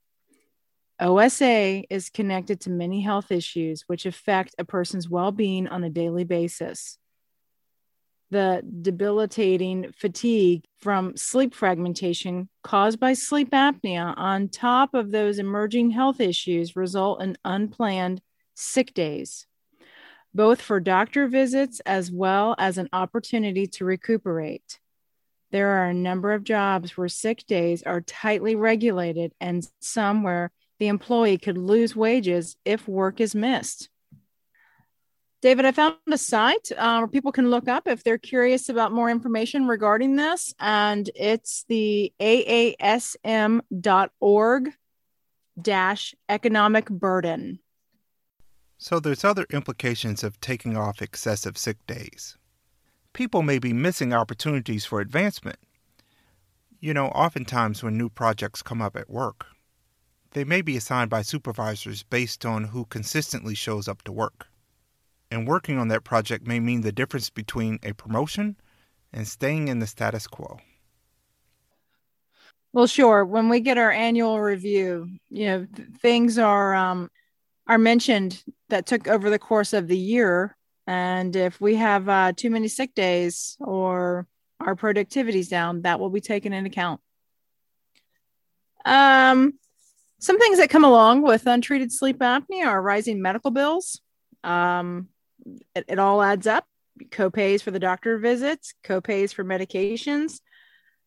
OSA 1.00 1.84
is 1.90 2.10
connected 2.10 2.62
to 2.62 2.70
many 2.70 3.02
health 3.02 3.32
issues 3.32 3.84
which 3.88 4.06
affect 4.06 4.56
a 4.58 4.66
person's 4.66 5.10
well 5.10 5.32
being 5.32 5.68
on 5.68 5.84
a 5.84 5.90
daily 5.90 6.24
basis. 6.24 6.98
The 8.34 8.64
debilitating 8.82 9.94
fatigue 9.96 10.66
from 10.80 11.16
sleep 11.16 11.54
fragmentation 11.54 12.50
caused 12.64 13.00
by 13.00 13.14
sleep 13.14 13.52
apnea, 13.52 14.16
on 14.18 14.50
top 14.50 14.96
of 14.96 15.12
those 15.12 15.38
emerging 15.38 15.92
health 15.92 16.20
issues, 16.20 16.76
result 16.76 17.22
in 17.22 17.38
unplanned 17.46 18.22
sick 18.56 18.96
days, 18.96 19.46
both 20.34 20.64
for 20.64 20.80
doctor 20.80 21.28
visits 21.28 21.80
as 21.82 22.12
well 22.12 22.56
as 22.58 22.80
an 22.80 22.90
opportunity 22.92 23.68
to 23.68 23.86
recuperate. 23.86 24.80
There 25.52 25.68
are 25.78 25.90
a 25.90 25.94
number 25.94 26.34
of 26.34 26.44
jobs 26.44 26.98
where 26.98 27.10
sick 27.10 27.46
days 27.46 27.84
are 27.84 28.02
tightly 28.02 28.56
regulated 28.56 29.34
and 29.40 29.64
some 29.80 30.24
where 30.24 30.52
the 30.80 30.88
employee 30.88 31.38
could 31.38 31.60
lose 31.60 31.96
wages 31.96 32.58
if 32.66 32.88
work 32.88 33.22
is 33.22 33.36
missed. 33.36 33.90
David, 35.44 35.66
I 35.66 35.74
found 35.74 35.98
a 36.10 36.18
site 36.18 36.72
uh, 36.78 37.00
where 37.00 37.08
people 37.10 37.34
can 37.34 37.50
look 37.50 37.68
up 37.68 37.86
if 37.86 38.02
they're 38.02 38.18
curious 38.18 38.70
about 38.70 38.94
more 38.94 39.10
information 39.10 39.68
regarding 39.68 40.16
this, 40.16 40.54
and 40.58 41.10
it's 41.16 41.66
the 41.68 42.14
aasm.org 42.22 43.60
dash 45.62 46.16
economic 46.30 46.90
burden. 46.90 47.60
So 48.78 49.02
there's 49.02 49.26
other 49.26 49.46
implications 49.52 50.24
of 50.24 50.40
taking 50.40 50.78
off 50.78 51.02
excessive 51.02 51.58
sick 51.58 51.86
days. 51.88 52.38
People 53.12 53.42
may 53.42 53.60
be 53.60 53.74
missing 53.74 54.14
opportunities 54.14 54.86
for 54.86 55.02
advancement. 55.02 55.60
You 56.80 56.94
know, 56.94 57.08
oftentimes 57.08 57.84
when 57.84 57.98
new 57.98 58.08
projects 58.08 58.62
come 58.62 58.82
up 58.82 58.96
at 58.96 59.10
work, 59.10 59.48
they 60.32 60.46
may 60.46 60.62
be 60.62 60.78
assigned 60.78 61.10
by 61.10 61.22
supervisors 61.22 62.04
based 62.04 62.46
on 62.46 62.64
who 62.64 62.86
consistently 62.86 63.56
shows 63.56 63.90
up 63.90 64.04
to 64.04 64.14
work. 64.14 64.48
And 65.34 65.48
working 65.48 65.80
on 65.80 65.88
that 65.88 66.04
project 66.04 66.46
may 66.46 66.60
mean 66.60 66.82
the 66.82 66.92
difference 66.92 67.32
between 67.32 67.80
a 67.82 67.94
promotion 67.94 68.56
and 69.12 69.28
staying 69.28 69.68
in 69.68 69.80
the 69.80 69.88
status 69.88 70.28
quo. 70.28 70.60
Well, 72.72 72.86
sure. 72.86 73.26
When 73.26 73.50
we 73.50 73.60
get 73.60 73.80
our 73.80 73.92
annual 73.92 74.40
review, 74.40 75.10
you 75.30 75.46
know, 75.48 75.66
th- 75.76 75.88
things 76.00 76.38
are 76.38 76.76
um, 76.76 77.10
are 77.66 77.80
mentioned 77.80 78.44
that 78.70 78.86
took 78.86 79.08
over 79.08 79.32
the 79.32 79.40
course 79.40 79.74
of 79.74 79.88
the 79.88 79.98
year, 79.98 80.56
and 80.86 81.36
if 81.36 81.60
we 81.60 81.76
have 81.78 82.08
uh, 82.08 82.34
too 82.36 82.52
many 82.52 82.68
sick 82.68 82.94
days 82.94 83.58
or 83.60 84.28
our 84.60 84.76
productivity's 84.76 85.50
down, 85.50 85.82
that 85.82 86.00
will 86.00 86.12
be 86.12 86.22
taken 86.22 86.54
into 86.54 86.70
account. 86.70 87.02
Um, 88.86 89.54
some 90.20 90.38
things 90.38 90.60
that 90.60 90.70
come 90.70 90.84
along 90.84 91.24
with 91.24 91.48
untreated 91.48 91.92
sleep 91.92 92.20
apnea 92.20 92.68
are 92.68 92.82
rising 92.82 93.20
medical 93.20 93.50
bills. 93.50 94.00
Um, 94.44 95.10
it, 95.76 95.86
it 95.88 96.00
all 96.00 96.22
adds 96.22 96.48
up. 96.48 96.66
Co-pays 97.12 97.62
for 97.62 97.72
the 97.72 97.80
doctor 97.80 98.20
visits, 98.20 98.76
co-pays 98.84 99.34
for 99.34 99.44
medications, 99.44 100.40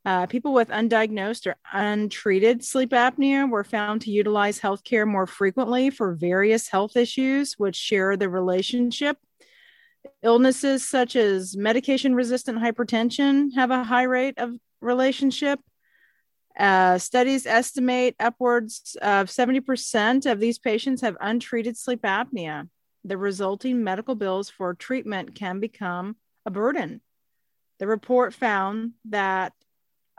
uh, 0.07 0.25
people 0.25 0.55
with 0.55 0.69
undiagnosed 0.69 1.49
or 1.49 1.57
untreated 1.73 2.65
sleep 2.65 2.91
apnea 2.91 3.51
were 3.51 3.65
found 3.65 4.01
to 4.01 4.13
utilize 4.13 4.61
healthcare 4.61 5.05
more 5.05 5.27
frequently 5.27 5.91
for 5.91 6.15
various 6.15 6.69
health 6.69 6.97
issues, 6.97 7.55
which 7.55 7.75
share 7.75 8.17
the 8.17 8.29
relationship. 8.29 9.19
Illnesses 10.23 10.87
such 10.87 11.17
as 11.17 11.57
medication 11.57 12.15
resistant 12.15 12.59
hypertension 12.61 13.53
have 13.57 13.73
a 13.73 13.83
high 13.83 14.05
rate 14.05 14.39
of 14.39 14.53
relationship. 14.81 15.59
Uh, 16.57 16.99
studies 16.99 17.45
estimate 17.45 18.15
upwards 18.21 18.97
of 19.03 19.27
70% 19.27 20.31
of 20.31 20.39
these 20.39 20.61
patients 20.61 21.01
have 21.01 21.17
untreated 21.21 21.77
sleep 21.77 22.03
apnea. 22.03 22.69
The 23.07 23.17
resulting 23.17 23.85
medical 23.85 24.17
bills 24.17 24.51
for 24.51 24.75
treatment 24.75 25.37
can 25.37 25.61
become 25.61 26.17
a 26.45 26.51
burden. 26.51 27.03
The 27.79 27.87
report 27.87 28.35
found 28.35 28.95
that 29.05 29.53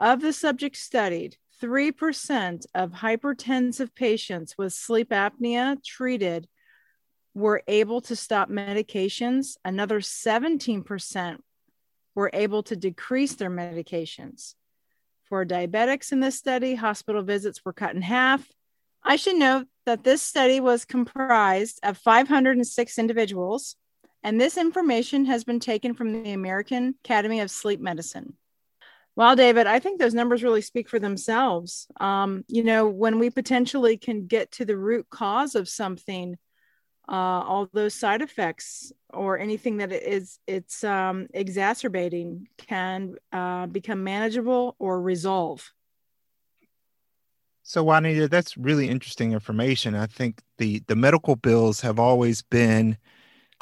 of 0.00 0.22
the 0.22 0.32
subjects 0.32 0.80
studied, 0.80 1.36
3% 1.62 2.64
of 2.74 2.92
hypertensive 2.92 3.94
patients 3.94 4.56
with 4.56 4.72
sleep 4.72 5.10
apnea 5.10 5.84
treated 5.84 6.48
were 7.34 7.62
able 7.68 8.00
to 8.00 8.16
stop 8.16 8.48
medications. 8.48 9.58
Another 9.66 10.00
17% 10.00 11.40
were 12.14 12.30
able 12.32 12.62
to 12.62 12.74
decrease 12.74 13.34
their 13.34 13.50
medications. 13.50 14.54
For 15.24 15.44
diabetics 15.44 16.10
in 16.10 16.20
this 16.20 16.38
study, 16.38 16.74
hospital 16.76 17.20
visits 17.20 17.66
were 17.66 17.74
cut 17.74 17.94
in 17.94 18.00
half. 18.00 18.48
I 19.08 19.16
should 19.16 19.36
note 19.36 19.68
that 19.86 20.04
this 20.04 20.20
study 20.20 20.60
was 20.60 20.84
comprised 20.84 21.80
of 21.82 21.96
506 21.96 22.98
individuals, 22.98 23.74
and 24.22 24.38
this 24.38 24.58
information 24.58 25.24
has 25.24 25.44
been 25.44 25.60
taken 25.60 25.94
from 25.94 26.12
the 26.12 26.32
American 26.32 26.94
Academy 27.02 27.40
of 27.40 27.50
Sleep 27.50 27.80
Medicine. 27.80 28.34
Well, 29.16 29.34
David, 29.34 29.66
I 29.66 29.78
think 29.78 29.98
those 29.98 30.12
numbers 30.12 30.42
really 30.42 30.60
speak 30.60 30.90
for 30.90 30.98
themselves. 30.98 31.86
Um, 31.98 32.44
you 32.48 32.62
know, 32.62 32.86
when 32.86 33.18
we 33.18 33.30
potentially 33.30 33.96
can 33.96 34.26
get 34.26 34.52
to 34.52 34.66
the 34.66 34.76
root 34.76 35.06
cause 35.08 35.54
of 35.54 35.70
something, 35.70 36.36
uh, 37.08 37.12
all 37.12 37.66
those 37.72 37.94
side 37.94 38.20
effects 38.20 38.92
or 39.14 39.38
anything 39.38 39.78
that 39.78 39.90
is 39.90 40.38
it's 40.46 40.84
um, 40.84 41.28
exacerbating 41.32 42.46
can 42.58 43.14
uh, 43.32 43.64
become 43.68 44.04
manageable 44.04 44.76
or 44.78 45.00
resolve. 45.00 45.72
So, 47.68 47.84
Juanita, 47.84 48.28
that's 48.28 48.56
really 48.56 48.88
interesting 48.88 49.34
information. 49.34 49.94
I 49.94 50.06
think 50.06 50.40
the 50.56 50.82
the 50.86 50.96
medical 50.96 51.36
bills 51.36 51.82
have 51.82 51.98
always 51.98 52.40
been 52.40 52.96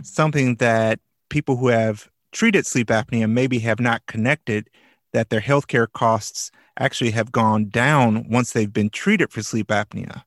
something 0.04 0.54
that 0.56 1.00
people 1.28 1.56
who 1.56 1.66
have 1.66 2.08
treated 2.30 2.66
sleep 2.68 2.86
apnea 2.86 3.28
maybe 3.28 3.58
have 3.58 3.80
not 3.80 4.06
connected 4.06 4.70
that 5.12 5.30
their 5.30 5.40
healthcare 5.40 5.88
costs 5.92 6.52
actually 6.78 7.10
have 7.10 7.32
gone 7.32 7.68
down 7.68 8.28
once 8.30 8.52
they've 8.52 8.72
been 8.72 8.90
treated 8.90 9.32
for 9.32 9.42
sleep 9.42 9.68
apnea. 9.70 10.22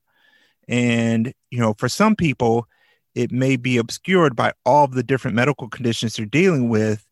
And, 0.67 1.33
you 1.49 1.59
know, 1.61 1.73
for 1.77 1.87
some 1.87 2.17
people, 2.17 2.67
it 3.15 3.31
may 3.31 3.55
be 3.55 3.77
obscured 3.77 4.35
by 4.35 4.51
all 4.65 4.87
the 4.87 5.03
different 5.03 5.35
medical 5.35 5.69
conditions 5.69 6.17
they're 6.17 6.25
dealing 6.25 6.67
with. 6.67 7.07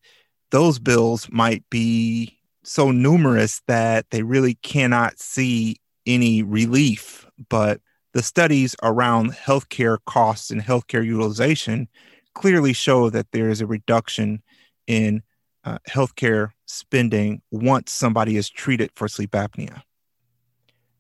Those 0.51 0.79
bills 0.79 1.30
might 1.32 1.63
be 1.69 2.38
so 2.63 2.91
numerous 2.91 3.62
that 3.67 4.10
they 4.10 4.23
really 4.23 4.56
cannot 4.56 5.17
see 5.17 5.77
any 6.08 6.41
relief. 6.41 7.28
But 7.50 7.82
the 8.13 8.24
studies 8.24 8.76
around 8.82 9.34
healthcare 9.34 9.98
costs 10.06 10.50
and 10.50 10.62
healthcare 10.62 11.06
utilization 11.06 11.88
clearly 12.34 12.74
show 12.74 13.10
that 13.12 13.32
there 13.32 13.50
is 13.50 13.62
a 13.62 13.67
reduction 13.67 14.41
in 14.88 15.22
uh, 15.63 15.78
healthcare 15.88 16.52
spending 16.65 17.41
once 17.52 17.91
somebody 17.91 18.38
is 18.38 18.50
treated 18.50 18.89
for 18.96 19.08
sleep 19.08 19.32
apnea. 19.32 19.82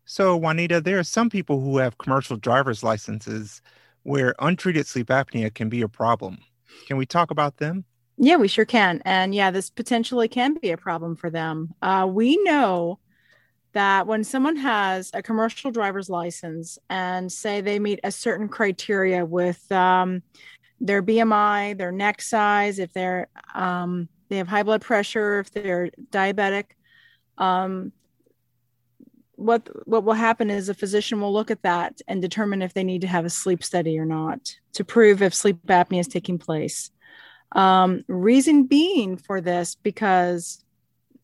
So, 0.05 0.35
Juanita, 0.37 0.81
there 0.81 0.99
are 0.99 1.03
some 1.03 1.29
people 1.29 1.59
who 1.59 1.77
have 1.77 1.97
commercial 1.97 2.37
driver's 2.37 2.83
licenses 2.83 3.61
where 4.03 4.35
untreated 4.39 4.87
sleep 4.87 5.07
apnea 5.07 5.53
can 5.53 5.69
be 5.69 5.81
a 5.81 5.87
problem. 5.89 6.37
Can 6.87 6.97
we 6.97 7.05
talk 7.05 7.31
about 7.31 7.57
them? 7.57 7.83
Yeah, 8.17 8.37
we 8.37 8.47
sure 8.47 8.65
can. 8.65 9.01
And 9.05 9.35
yeah, 9.35 9.51
this 9.51 9.69
potentially 9.69 10.27
can 10.27 10.55
be 10.55 10.71
a 10.71 10.77
problem 10.77 11.15
for 11.15 11.29
them. 11.29 11.73
Uh, 11.81 12.07
we 12.09 12.41
know 12.43 12.99
that 13.77 14.07
when 14.07 14.23
someone 14.23 14.55
has 14.55 15.11
a 15.13 15.21
commercial 15.21 15.69
driver's 15.69 16.09
license 16.09 16.79
and 16.89 17.31
say 17.31 17.61
they 17.61 17.77
meet 17.77 17.99
a 18.03 18.11
certain 18.11 18.47
criteria 18.47 19.23
with 19.23 19.71
um, 19.71 20.23
their 20.81 21.03
BMI, 21.03 21.77
their 21.77 21.91
neck 21.91 22.23
size, 22.23 22.79
if 22.79 22.91
they're 22.91 23.27
um, 23.53 24.09
they 24.29 24.37
have 24.37 24.47
high 24.47 24.63
blood 24.63 24.81
pressure, 24.81 25.41
if 25.41 25.51
they're 25.51 25.91
diabetic, 26.09 26.71
um, 27.37 27.91
what 29.35 29.69
what 29.87 30.03
will 30.03 30.13
happen 30.13 30.49
is 30.49 30.69
a 30.69 30.73
physician 30.73 31.21
will 31.21 31.31
look 31.31 31.51
at 31.51 31.61
that 31.61 32.01
and 32.07 32.19
determine 32.19 32.63
if 32.63 32.73
they 32.73 32.83
need 32.83 33.01
to 33.01 33.07
have 33.07 33.25
a 33.25 33.29
sleep 33.29 33.63
study 33.63 33.99
or 33.99 34.05
not 34.05 34.55
to 34.73 34.83
prove 34.83 35.21
if 35.21 35.35
sleep 35.35 35.59
apnea 35.67 35.99
is 35.99 36.07
taking 36.07 36.39
place. 36.39 36.89
Um, 37.51 38.03
reason 38.07 38.63
being 38.63 39.17
for 39.17 39.39
this 39.39 39.75
because 39.75 40.65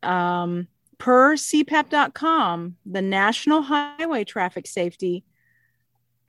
um, 0.04 0.68
per 0.98 1.36
CPAP.com, 1.36 2.78
the 2.86 3.02
National 3.02 3.62
Highway 3.62 4.24
Traffic 4.24 4.68
Safety 4.68 5.24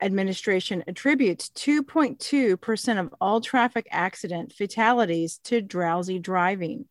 Administration 0.01 0.83
attributes 0.87 1.49
2.2% 1.55 2.99
of 2.99 3.15
all 3.21 3.39
traffic 3.39 3.87
accident 3.91 4.51
fatalities 4.51 5.39
to 5.45 5.61
drowsy 5.61 6.19
driving. 6.19 6.85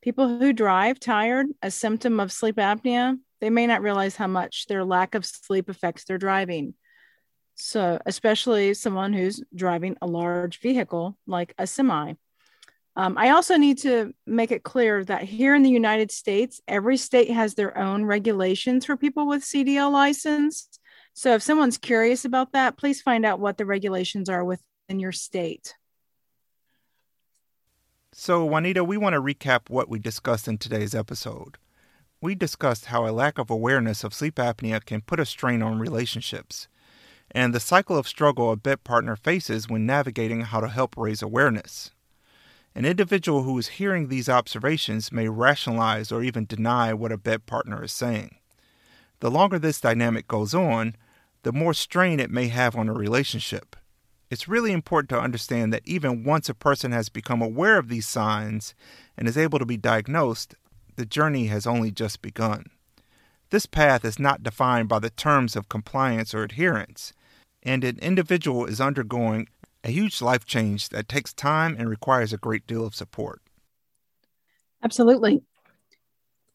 People 0.00 0.38
who 0.38 0.52
drive 0.52 1.00
tired, 1.00 1.46
a 1.62 1.70
symptom 1.70 2.20
of 2.20 2.32
sleep 2.32 2.56
apnea, 2.56 3.18
they 3.40 3.50
may 3.50 3.66
not 3.66 3.82
realize 3.82 4.16
how 4.16 4.28
much 4.28 4.66
their 4.66 4.84
lack 4.84 5.14
of 5.14 5.26
sleep 5.26 5.68
affects 5.68 6.04
their 6.04 6.18
driving. 6.18 6.74
So, 7.54 8.00
especially 8.06 8.74
someone 8.74 9.12
who's 9.12 9.42
driving 9.54 9.96
a 10.00 10.06
large 10.06 10.60
vehicle 10.60 11.18
like 11.26 11.54
a 11.58 11.66
semi. 11.66 12.14
Um, 12.94 13.16
I 13.16 13.30
also 13.30 13.56
need 13.56 13.78
to 13.78 14.12
make 14.26 14.50
it 14.52 14.64
clear 14.64 15.04
that 15.04 15.22
here 15.22 15.54
in 15.54 15.62
the 15.62 15.70
United 15.70 16.10
States, 16.10 16.60
every 16.68 16.98
state 16.98 17.30
has 17.30 17.54
their 17.54 17.76
own 17.78 18.04
regulations 18.04 18.84
for 18.84 18.96
people 18.96 19.26
with 19.26 19.42
CDL 19.42 19.90
license. 19.90 20.68
So 21.14 21.34
if 21.34 21.42
someone's 21.42 21.78
curious 21.78 22.24
about 22.24 22.52
that, 22.52 22.76
please 22.76 23.00
find 23.00 23.24
out 23.24 23.40
what 23.40 23.56
the 23.56 23.66
regulations 23.66 24.28
are 24.28 24.44
within 24.44 24.98
your 24.98 25.12
state. 25.12 25.74
So, 28.14 28.44
Juanita, 28.44 28.84
we 28.84 28.98
want 28.98 29.14
to 29.14 29.22
recap 29.22 29.70
what 29.70 29.88
we 29.88 29.98
discussed 29.98 30.46
in 30.46 30.58
today's 30.58 30.94
episode. 30.94 31.56
We 32.20 32.34
discussed 32.34 32.86
how 32.86 33.08
a 33.08 33.10
lack 33.10 33.38
of 33.38 33.50
awareness 33.50 34.04
of 34.04 34.12
sleep 34.12 34.34
apnea 34.34 34.84
can 34.84 35.00
put 35.00 35.18
a 35.18 35.24
strain 35.24 35.62
on 35.62 35.78
relationships, 35.78 36.68
and 37.30 37.54
the 37.54 37.58
cycle 37.58 37.96
of 37.96 38.06
struggle 38.06 38.52
a 38.52 38.56
bed 38.56 38.84
partner 38.84 39.16
faces 39.16 39.66
when 39.66 39.86
navigating 39.86 40.42
how 40.42 40.60
to 40.60 40.68
help 40.68 40.94
raise 40.98 41.22
awareness. 41.22 41.90
An 42.74 42.84
individual 42.84 43.42
who 43.42 43.58
is 43.58 43.68
hearing 43.68 44.08
these 44.08 44.28
observations 44.28 45.12
may 45.12 45.28
rationalize 45.28 46.10
or 46.10 46.22
even 46.22 46.46
deny 46.46 46.94
what 46.94 47.12
a 47.12 47.18
bed 47.18 47.46
partner 47.46 47.84
is 47.84 47.92
saying. 47.92 48.36
The 49.20 49.30
longer 49.30 49.58
this 49.58 49.80
dynamic 49.80 50.26
goes 50.26 50.54
on, 50.54 50.96
the 51.42 51.52
more 51.52 51.74
strain 51.74 52.18
it 52.18 52.30
may 52.30 52.48
have 52.48 52.74
on 52.74 52.88
a 52.88 52.94
relationship. 52.94 53.76
It's 54.30 54.48
really 54.48 54.72
important 54.72 55.10
to 55.10 55.20
understand 55.20 55.72
that 55.72 55.82
even 55.84 56.24
once 56.24 56.48
a 56.48 56.54
person 56.54 56.92
has 56.92 57.10
become 57.10 57.42
aware 57.42 57.76
of 57.76 57.88
these 57.88 58.06
signs 58.06 58.74
and 59.16 59.28
is 59.28 59.36
able 59.36 59.58
to 59.58 59.66
be 59.66 59.76
diagnosed, 59.76 60.54
the 60.96 61.04
journey 61.04 61.48
has 61.48 61.66
only 61.66 61.90
just 61.90 62.22
begun. 62.22 62.64
This 63.50 63.66
path 63.66 64.04
is 64.06 64.18
not 64.18 64.42
defined 64.42 64.88
by 64.88 65.00
the 65.00 65.10
terms 65.10 65.56
of 65.56 65.68
compliance 65.68 66.32
or 66.32 66.42
adherence, 66.42 67.12
and 67.62 67.84
an 67.84 67.98
individual 67.98 68.64
is 68.64 68.80
undergoing 68.80 69.48
a 69.84 69.90
huge 69.90 70.22
life 70.22 70.44
change 70.44 70.88
that 70.90 71.08
takes 71.08 71.32
time 71.32 71.76
and 71.78 71.88
requires 71.88 72.32
a 72.32 72.38
great 72.38 72.66
deal 72.66 72.84
of 72.86 72.94
support. 72.94 73.40
Absolutely. 74.82 75.42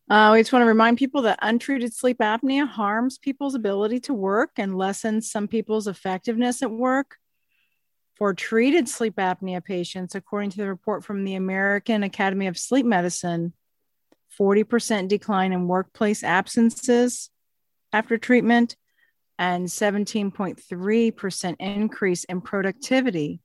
Uh, 0.10 0.32
we 0.34 0.40
just 0.40 0.54
want 0.54 0.64
to 0.64 0.68
remind 0.68 0.98
people 0.98 1.24
that 1.24 1.40
untreated 1.42 1.94
sleep 1.94 2.20
apnea 2.20 2.66
harms 2.68 3.18
people's 3.18 3.56
ability 3.56 4.00
to 4.00 4.14
work 4.14 4.52
and 4.58 4.78
lessens 4.78 5.30
some 5.30 5.48
people's 5.48 5.88
effectiveness 5.88 6.62
at 6.62 6.72
work. 6.72 7.18
For 8.16 8.34
treated 8.34 8.90
sleep 8.90 9.18
apnea 9.18 9.64
patients, 9.64 10.16
according 10.16 10.50
to 10.52 10.58
the 10.58 10.68
report 10.68 11.04
from 11.04 11.24
the 11.24 11.36
American 11.36 12.02
Academy 12.02 12.48
of 12.48 12.58
Sleep 12.58 12.86
Medicine, 12.86 13.54
40% 14.40 15.08
decline 15.08 15.54
in 15.54 15.68
workplace 15.68 16.24
absences, 16.24 17.30
after 17.94 18.18
treatment 18.18 18.76
and 19.40 19.68
17.3% 19.68 21.56
increase 21.60 22.24
in 22.24 22.42
productivity. 22.42 23.42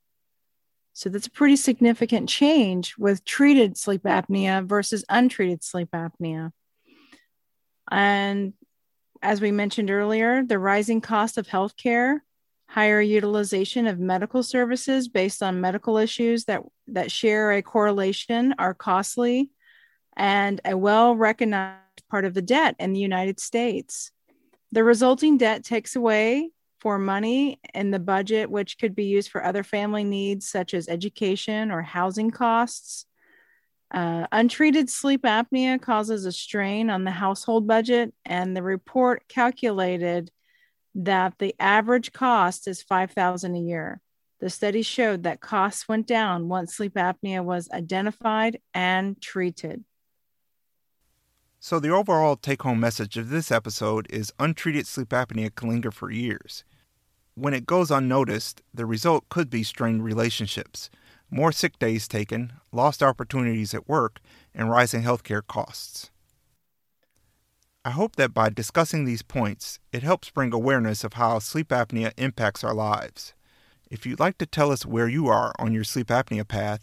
So 0.95 1.09
that's 1.09 1.27
a 1.27 1.31
pretty 1.31 1.57
significant 1.57 2.29
change 2.29 2.97
with 2.99 3.25
treated 3.25 3.77
sleep 3.77 4.03
apnea 4.03 4.67
versus 4.67 5.05
untreated 5.09 5.63
sleep 5.65 5.89
apnea. 5.93 6.53
And 7.91 8.55
as 9.23 9.41
we 9.41 9.53
mentioned 9.53 9.91
earlier, 9.91 10.43
the 10.43 10.59
rising 10.59 11.01
cost 11.01 11.39
of 11.39 11.47
healthcare, 11.47 12.21
higher 12.67 13.01
utilization 13.01 13.87
of 13.87 13.99
medical 13.99 14.43
services 14.43 15.09
based 15.09 15.43
on 15.43 15.61
medical 15.61 15.97
issues 15.99 16.45
that, 16.47 16.63
that 16.89 17.11
share 17.11 17.53
a 17.53 17.63
correlation 17.63 18.55
are 18.59 18.75
costly 18.75 19.51
and 20.17 20.61
a 20.65 20.77
well 20.77 21.15
recognized 21.17 21.79
part 22.11 22.25
of 22.25 22.35
the 22.35 22.43
debt 22.43 22.77
in 22.79 22.93
the 22.93 23.01
United 23.01 23.41
States. 23.41 24.11
The 24.73 24.83
resulting 24.83 25.37
debt 25.37 25.65
takes 25.65 25.97
away 25.97 26.51
for 26.81 26.99
money 26.99 27.61
in 27.75 27.91
the 27.91 27.99
budget, 27.99 28.51
which 28.51 28.79
could 28.79 28.95
be 28.95 29.05
used 29.05 29.31
for 29.31 29.45
other 29.45 29.63
family 29.63 30.03
needs 30.03 30.49
such 30.49 30.73
as 30.75 30.89
education 30.89 31.71
or 31.71 31.83
housing 31.83 32.31
costs. 32.31 33.07
Uh, 33.93 34.27
untreated 34.33 34.89
sleep 34.89 35.23
apnea 35.23 35.81
causes 35.81 36.25
a 36.25 36.33
strain 36.33 36.89
on 36.89 37.05
the 37.05 37.11
household 37.11 37.67
budget, 37.67 38.15
and 38.25 38.57
the 38.57 38.63
report 38.63 39.29
calculated 39.29 40.31
that 40.95 41.35
the 41.39 41.55
average 41.61 42.13
cost 42.13 42.67
is 42.67 42.83
5000 42.83 43.55
a 43.55 43.59
year. 43.59 44.01
The 44.41 44.51
study 44.51 44.83
showed 44.83 45.23
that 45.23 45.41
costs 45.41 45.87
went 45.87 46.07
down 46.07 46.49
once 46.49 46.75
sleep 46.75 46.95
apnea 46.95 47.45
was 47.45 47.71
identified 47.71 48.61
and 48.75 49.21
treated. 49.21 49.85
So, 51.65 51.79
the 51.79 51.91
overall 51.91 52.35
take 52.35 52.63
home 52.63 52.81
message 52.81 53.17
of 53.17 53.29
this 53.29 53.53
episode 53.53 54.09
is 54.11 54.33
untreated 54.41 54.85
sleep 54.85 55.11
apnea 55.11 55.55
can 55.55 55.69
linger 55.69 55.93
for 55.93 56.11
years. 56.11 56.65
When 57.37 57.55
it 57.55 57.67
goes 57.67 57.89
unnoticed, 57.89 58.63
the 58.75 58.85
result 58.85 59.29
could 59.29 59.49
be 59.49 59.63
strained 59.63 60.03
relationships, 60.03 60.91
more 61.31 61.53
sick 61.53 61.79
days 61.79 62.09
taken, 62.09 62.55
lost 62.73 63.01
opportunities 63.01 63.75
at 63.75 63.89
work, 63.89 64.19
and 64.53 64.71
rising 64.71 65.05
healthcare 65.05 65.47
costs. 65.47 66.11
I 67.85 67.91
hope 67.91 68.17
that 68.17 68.35
by 68.35 68.49
discussing 68.49 69.05
these 69.05 69.23
points, 69.23 69.79
it 69.93 70.03
helps 70.03 70.31
bring 70.31 70.53
awareness 70.53 71.05
of 71.05 71.13
how 71.13 71.39
sleep 71.39 71.69
apnea 71.69 72.11
impacts 72.17 72.65
our 72.65 72.75
lives. 72.75 73.35
If 73.89 74.05
you'd 74.05 74.19
like 74.19 74.39
to 74.39 74.47
tell 74.47 74.73
us 74.73 74.85
where 74.85 75.07
you 75.07 75.29
are 75.29 75.53
on 75.61 75.73
your 75.73 75.85
sleep 75.85 76.09
apnea 76.09 76.47
path, 76.47 76.81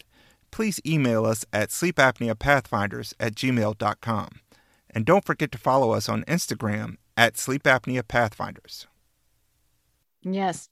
please 0.51 0.79
email 0.85 1.25
us 1.25 1.43
at 1.51 1.67
sleepapneapathfinders 1.67 3.13
at 3.19 3.35
gmail.com. 3.35 4.29
And 4.89 5.05
don't 5.05 5.25
forget 5.25 5.51
to 5.51 5.57
follow 5.57 5.91
us 5.91 6.09
on 6.09 6.23
Instagram 6.23 6.97
at 7.15 7.37
Sleep 7.37 7.63
Apnea 7.63 8.07
Pathfinders. 8.07 8.87
Yes. 10.21 10.69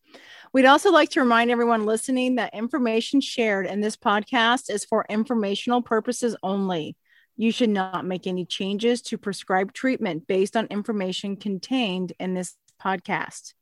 We'd 0.53 0.65
also 0.65 0.91
like 0.91 1.09
to 1.11 1.21
remind 1.21 1.51
everyone 1.51 1.85
listening 1.85 2.35
that 2.35 2.53
information 2.53 3.21
shared 3.21 3.65
in 3.65 3.81
this 3.81 3.95
podcast 3.95 4.69
is 4.69 4.83
for 4.83 5.05
informational 5.09 5.81
purposes 5.81 6.35
only. 6.43 6.95
You 7.37 7.51
should 7.51 7.69
not 7.69 8.05
make 8.05 8.27
any 8.27 8.45
changes 8.45 9.01
to 9.03 9.17
prescribed 9.17 9.75
treatment 9.75 10.27
based 10.27 10.57
on 10.57 10.65
information 10.67 11.37
contained 11.37 12.13
in 12.19 12.33
this 12.33 12.55
podcast. 12.81 13.53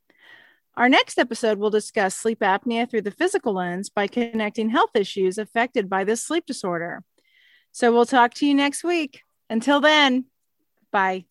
Our 0.78 0.90
next 0.90 1.18
episode 1.18 1.58
will 1.58 1.70
discuss 1.70 2.16
sleep 2.16 2.40
apnea 2.40 2.90
through 2.90 3.04
the 3.04 3.12
physical 3.12 3.54
lens 3.54 3.90
by 3.90 4.08
connecting 4.08 4.70
health 4.70 4.96
issues 4.96 5.38
affected 5.38 5.90
by 5.90 6.04
this 6.04 6.24
sleep 6.24 6.46
disorder. 6.46 7.04
So 7.72 7.92
we'll 7.92 8.06
talk 8.06 8.34
to 8.36 8.46
you 8.46 8.54
next 8.54 8.84
week. 8.84 9.22
Until 9.50 9.80
then, 9.80 10.26
Bye. 10.96 11.26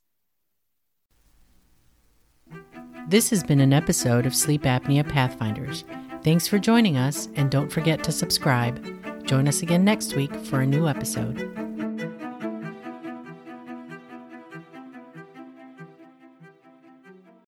This 3.09 3.31
has 3.31 3.43
been 3.43 3.61
an 3.61 3.73
episode 3.73 4.27
of 4.27 4.37
Sleep 4.37 4.65
Apnea 4.65 5.09
Pathfinders. 5.09 5.87
Thanks 6.23 6.47
for 6.47 6.59
joining 6.59 6.99
us, 6.99 7.31
and 7.35 7.51
don't 7.51 7.73
forget 7.73 8.05
to 8.05 8.13
subscribe. 8.13 8.85
Join 9.27 9.49
us 9.49 9.63
again 9.63 9.83
next 9.83 10.17
week 10.17 10.35
for 10.35 10.61
a 10.61 10.67
new 10.67 10.87
episode. 10.87 11.74